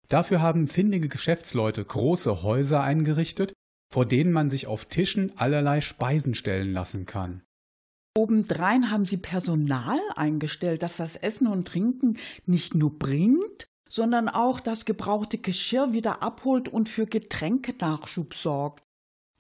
Dafür 0.09 0.43
haben 0.43 0.69
findige 0.69 1.09
Geschäftsleute 1.09 1.83
große 1.83 2.43
Häuser 2.43 2.83
eingerichtet, 2.83 3.55
vor 3.91 4.05
denen 4.05 4.31
man 4.31 4.51
sich 4.51 4.67
auf 4.67 4.85
Tischen 4.85 5.33
allerlei 5.39 5.81
Speisen 5.81 6.35
stellen 6.35 6.73
lassen 6.73 7.07
kann. 7.07 7.43
Obendrein 8.15 8.91
haben 8.91 9.07
sie 9.07 9.17
Personal 9.17 10.01
eingestellt, 10.17 10.83
das 10.83 10.99
das 10.99 11.17
Essen 11.17 11.47
und 11.47 11.67
Trinken 11.67 12.19
nicht 12.45 12.75
nur 12.75 12.99
bringt, 12.99 13.67
sondern 13.89 14.29
auch 14.29 14.61
das 14.61 14.85
gebrauchte 14.85 15.39
Geschirr 15.39 15.95
wieder 15.95 16.23
abholt 16.23 16.69
und 16.69 16.91
für 16.91 17.07
Getränkenachschub 17.07 18.35
sorgt. 18.35 18.83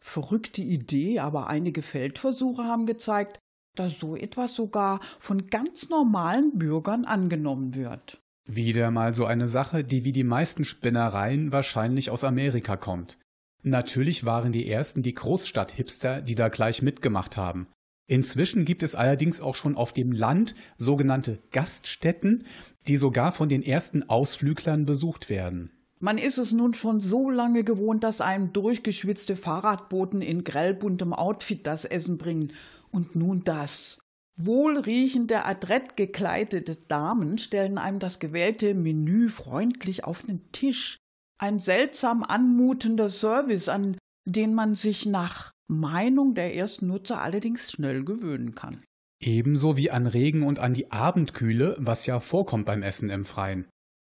Verrückte 0.08 0.62
Idee, 0.62 1.18
aber 1.18 1.48
einige 1.48 1.82
Feldversuche 1.82 2.64
haben 2.64 2.86
gezeigt, 2.86 3.38
dass 3.76 3.98
so 3.98 4.16
etwas 4.16 4.54
sogar 4.54 5.00
von 5.18 5.48
ganz 5.48 5.90
normalen 5.90 6.56
Bürgern 6.56 7.04
angenommen 7.04 7.74
wird. 7.74 8.18
Wieder 8.46 8.90
mal 8.90 9.12
so 9.12 9.26
eine 9.26 9.48
Sache, 9.48 9.84
die 9.84 10.06
wie 10.06 10.12
die 10.12 10.24
meisten 10.24 10.64
Spinnereien 10.64 11.52
wahrscheinlich 11.52 12.08
aus 12.08 12.24
Amerika 12.24 12.78
kommt. 12.78 13.18
Natürlich 13.62 14.24
waren 14.24 14.50
die 14.50 14.66
ersten 14.66 15.02
die 15.02 15.14
Großstadt-Hipster, 15.14 16.22
die 16.22 16.34
da 16.34 16.48
gleich 16.48 16.80
mitgemacht 16.80 17.36
haben. 17.36 17.68
Inzwischen 18.06 18.64
gibt 18.64 18.82
es 18.82 18.94
allerdings 18.94 19.42
auch 19.42 19.56
schon 19.56 19.76
auf 19.76 19.92
dem 19.92 20.12
Land 20.12 20.54
sogenannte 20.78 21.38
Gaststätten, 21.52 22.46
die 22.86 22.96
sogar 22.96 23.32
von 23.32 23.50
den 23.50 23.62
ersten 23.62 24.08
Ausflüglern 24.08 24.86
besucht 24.86 25.28
werden. 25.28 25.77
Man 26.00 26.18
ist 26.18 26.38
es 26.38 26.52
nun 26.52 26.74
schon 26.74 27.00
so 27.00 27.28
lange 27.28 27.64
gewohnt, 27.64 28.04
dass 28.04 28.20
einem 28.20 28.52
durchgeschwitzte 28.52 29.36
Fahrradboten 29.36 30.22
in 30.22 30.44
grellbuntem 30.44 31.12
Outfit 31.12 31.66
das 31.66 31.84
Essen 31.84 32.18
bringen. 32.18 32.52
Und 32.90 33.16
nun 33.16 33.42
das. 33.44 33.98
Wohlriechende, 34.36 35.44
adrett 35.44 35.96
gekleidete 35.96 36.76
Damen 36.76 37.38
stellen 37.38 37.76
einem 37.76 37.98
das 37.98 38.20
gewählte 38.20 38.74
Menü 38.74 39.28
freundlich 39.28 40.04
auf 40.04 40.22
den 40.22 40.52
Tisch. 40.52 40.96
Ein 41.38 41.58
seltsam 41.58 42.22
anmutender 42.22 43.10
Service, 43.10 43.68
an 43.68 43.96
den 44.24 44.54
man 44.54 44.76
sich 44.76 45.06
nach 45.06 45.52
Meinung 45.68 46.34
der 46.34 46.54
ersten 46.54 46.86
Nutzer 46.86 47.20
allerdings 47.20 47.72
schnell 47.72 48.04
gewöhnen 48.04 48.54
kann. 48.54 48.76
Ebenso 49.20 49.76
wie 49.76 49.90
an 49.90 50.06
Regen 50.06 50.44
und 50.44 50.60
an 50.60 50.74
die 50.74 50.92
Abendkühle, 50.92 51.76
was 51.80 52.06
ja 52.06 52.20
vorkommt 52.20 52.66
beim 52.66 52.82
Essen 52.82 53.10
im 53.10 53.24
Freien. 53.24 53.66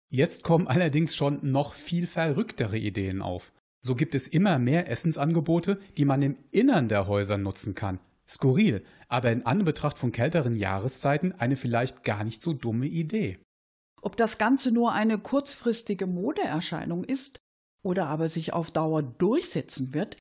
Jetzt 0.09 0.43
kommen 0.43 0.67
allerdings 0.67 1.15
schon 1.15 1.39
noch 1.41 1.73
viel 1.73 2.07
verrücktere 2.07 2.77
Ideen 2.77 3.21
auf. 3.21 3.51
So 3.81 3.95
gibt 3.95 4.15
es 4.15 4.27
immer 4.27 4.59
mehr 4.59 4.89
Essensangebote, 4.89 5.79
die 5.97 6.05
man 6.05 6.21
im 6.21 6.37
Innern 6.51 6.87
der 6.87 7.07
Häuser 7.07 7.37
nutzen 7.37 7.75
kann. 7.75 7.99
Skurril, 8.27 8.83
aber 9.07 9.31
in 9.31 9.45
Anbetracht 9.45 9.99
von 9.99 10.11
kälteren 10.11 10.55
Jahreszeiten 10.55 11.33
eine 11.33 11.55
vielleicht 11.55 12.03
gar 12.03 12.23
nicht 12.23 12.41
so 12.41 12.53
dumme 12.53 12.87
Idee. 12.87 13.37
Ob 14.01 14.17
das 14.17 14.37
Ganze 14.37 14.71
nur 14.71 14.93
eine 14.93 15.17
kurzfristige 15.17 16.07
Modeerscheinung 16.07 17.03
ist 17.03 17.39
oder 17.83 18.07
aber 18.07 18.29
sich 18.29 18.53
auf 18.53 18.71
Dauer 18.71 19.03
durchsetzen 19.03 19.93
wird, 19.93 20.17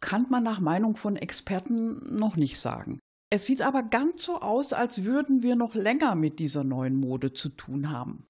kann 0.00 0.26
man 0.30 0.42
nach 0.42 0.60
Meinung 0.60 0.96
von 0.96 1.16
Experten 1.16 2.16
noch 2.16 2.36
nicht 2.36 2.58
sagen. 2.58 2.98
Es 3.30 3.44
sieht 3.44 3.62
aber 3.62 3.82
ganz 3.82 4.24
so 4.24 4.40
aus, 4.40 4.72
als 4.72 5.04
würden 5.04 5.42
wir 5.42 5.56
noch 5.56 5.74
länger 5.74 6.14
mit 6.14 6.38
dieser 6.38 6.64
neuen 6.64 6.96
Mode 6.96 7.32
zu 7.32 7.50
tun 7.50 7.90
haben. 7.90 8.26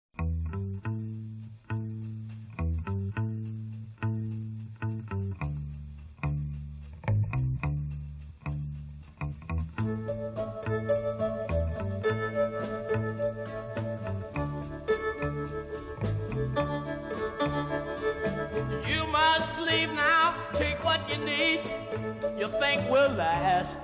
You 22.39 22.47
think 22.47 22.89
will 22.89 23.11
last. 23.15 23.79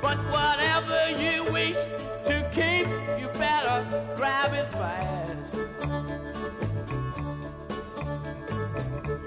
But 0.00 0.18
whatever 0.30 1.10
you 1.20 1.42
wish 1.52 1.74
to 1.74 2.48
keep, 2.54 2.86
you 3.20 3.26
better 3.36 3.84
grab 4.14 4.52
it 4.54 4.68
fast. 4.68 5.56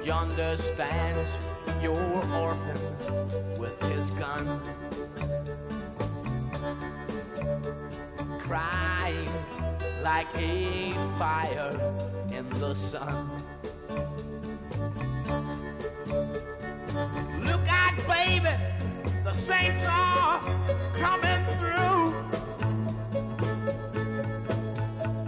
Yonder 0.05 0.55
stands 0.55 1.37
your 1.81 1.97
orphan 2.33 3.59
with 3.59 3.77
his 3.91 4.09
gun. 4.11 4.61
Crying 8.39 9.29
like 10.01 10.33
a 10.37 10.93
fire 11.17 11.75
in 12.31 12.49
the 12.51 12.73
sun. 12.73 13.58
Saints 19.39 19.85
are 19.87 20.41
coming 20.97 21.45
through. 21.57 22.13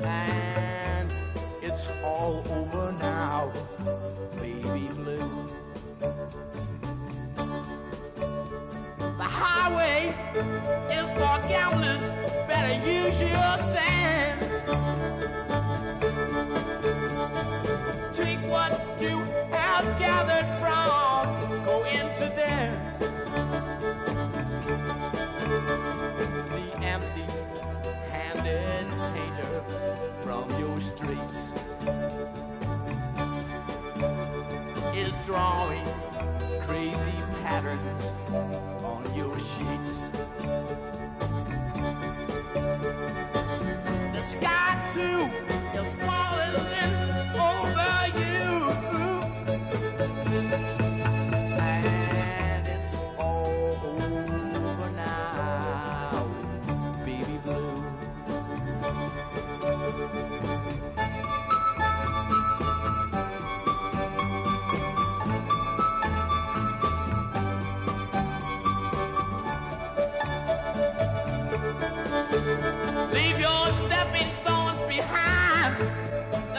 And 0.04 1.14
it's 1.62 1.88
all 2.04 2.44
over 2.50 2.92
now, 3.00 3.52
baby 4.38 4.90
blue. 4.94 5.46
The 9.00 9.30
highway 9.40 10.14
is 10.92 11.14
for 11.14 11.40
gamblers, 11.48 12.04
better 12.48 12.86
use 12.86 13.22
your 13.22 13.58
sense. 13.72 15.51
Is 34.94 35.16
drawing 35.26 35.84
crazy 36.62 37.18
patterns 37.44 38.12
on 38.84 39.16
your 39.16 39.34
sheets. 39.40 40.11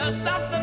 There's 0.03 0.17
something 0.17 0.62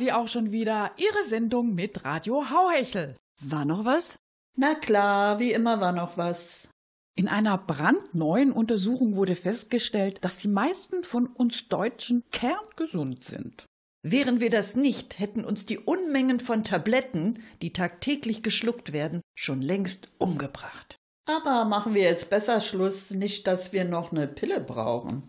sie 0.00 0.10
auch 0.10 0.26
schon 0.26 0.50
wieder, 0.50 0.90
Ihre 0.96 1.24
Sendung 1.24 1.74
mit 1.74 2.04
Radio 2.04 2.50
Hauhechel. 2.50 3.16
War 3.40 3.64
noch 3.64 3.84
was? 3.84 4.18
Na 4.56 4.74
klar, 4.74 5.38
wie 5.38 5.52
immer 5.52 5.80
war 5.80 5.92
noch 5.92 6.16
was. 6.16 6.68
In 7.16 7.28
einer 7.28 7.58
brandneuen 7.58 8.50
Untersuchung 8.50 9.14
wurde 9.14 9.36
festgestellt, 9.36 10.24
dass 10.24 10.38
die 10.38 10.48
meisten 10.48 11.04
von 11.04 11.26
uns 11.26 11.68
Deutschen 11.68 12.24
kerngesund 12.32 13.24
sind. 13.24 13.66
Wären 14.02 14.40
wir 14.40 14.48
das 14.48 14.76
nicht, 14.76 15.18
hätten 15.18 15.44
uns 15.44 15.66
die 15.66 15.78
Unmengen 15.78 16.40
von 16.40 16.64
Tabletten, 16.64 17.42
die 17.60 17.72
tagtäglich 17.72 18.42
geschluckt 18.42 18.92
werden, 18.92 19.20
schon 19.36 19.60
längst 19.60 20.08
umgebracht. 20.18 20.96
Aber 21.28 21.66
machen 21.66 21.94
wir 21.94 22.02
jetzt 22.02 22.30
besser 22.30 22.60
Schluss, 22.60 23.10
nicht, 23.10 23.46
dass 23.46 23.72
wir 23.74 23.84
noch 23.84 24.10
eine 24.10 24.26
Pille 24.26 24.60
brauchen. 24.60 25.28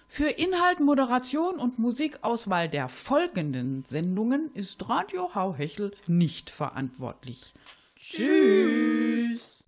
Für 0.13 0.27
Inhalt, 0.27 0.81
Moderation 0.81 1.57
und 1.57 1.79
Musikauswahl 1.79 2.67
der 2.67 2.89
folgenden 2.89 3.85
Sendungen 3.85 4.51
ist 4.53 4.89
Radio 4.89 5.33
Hauhechel 5.35 5.91
nicht 6.05 6.49
verantwortlich. 6.49 7.53
Tschüss. 7.95 9.63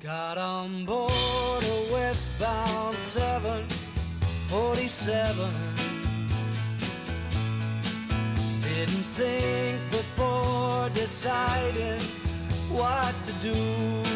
Got 0.00 0.38
on 0.38 0.86
board 0.86 0.99
747. 5.00 5.50
Didn't 8.60 9.06
think 9.16 9.80
before 9.90 10.90
deciding 10.90 12.02
what 12.68 13.14
to 13.24 13.32
do. 13.40 14.09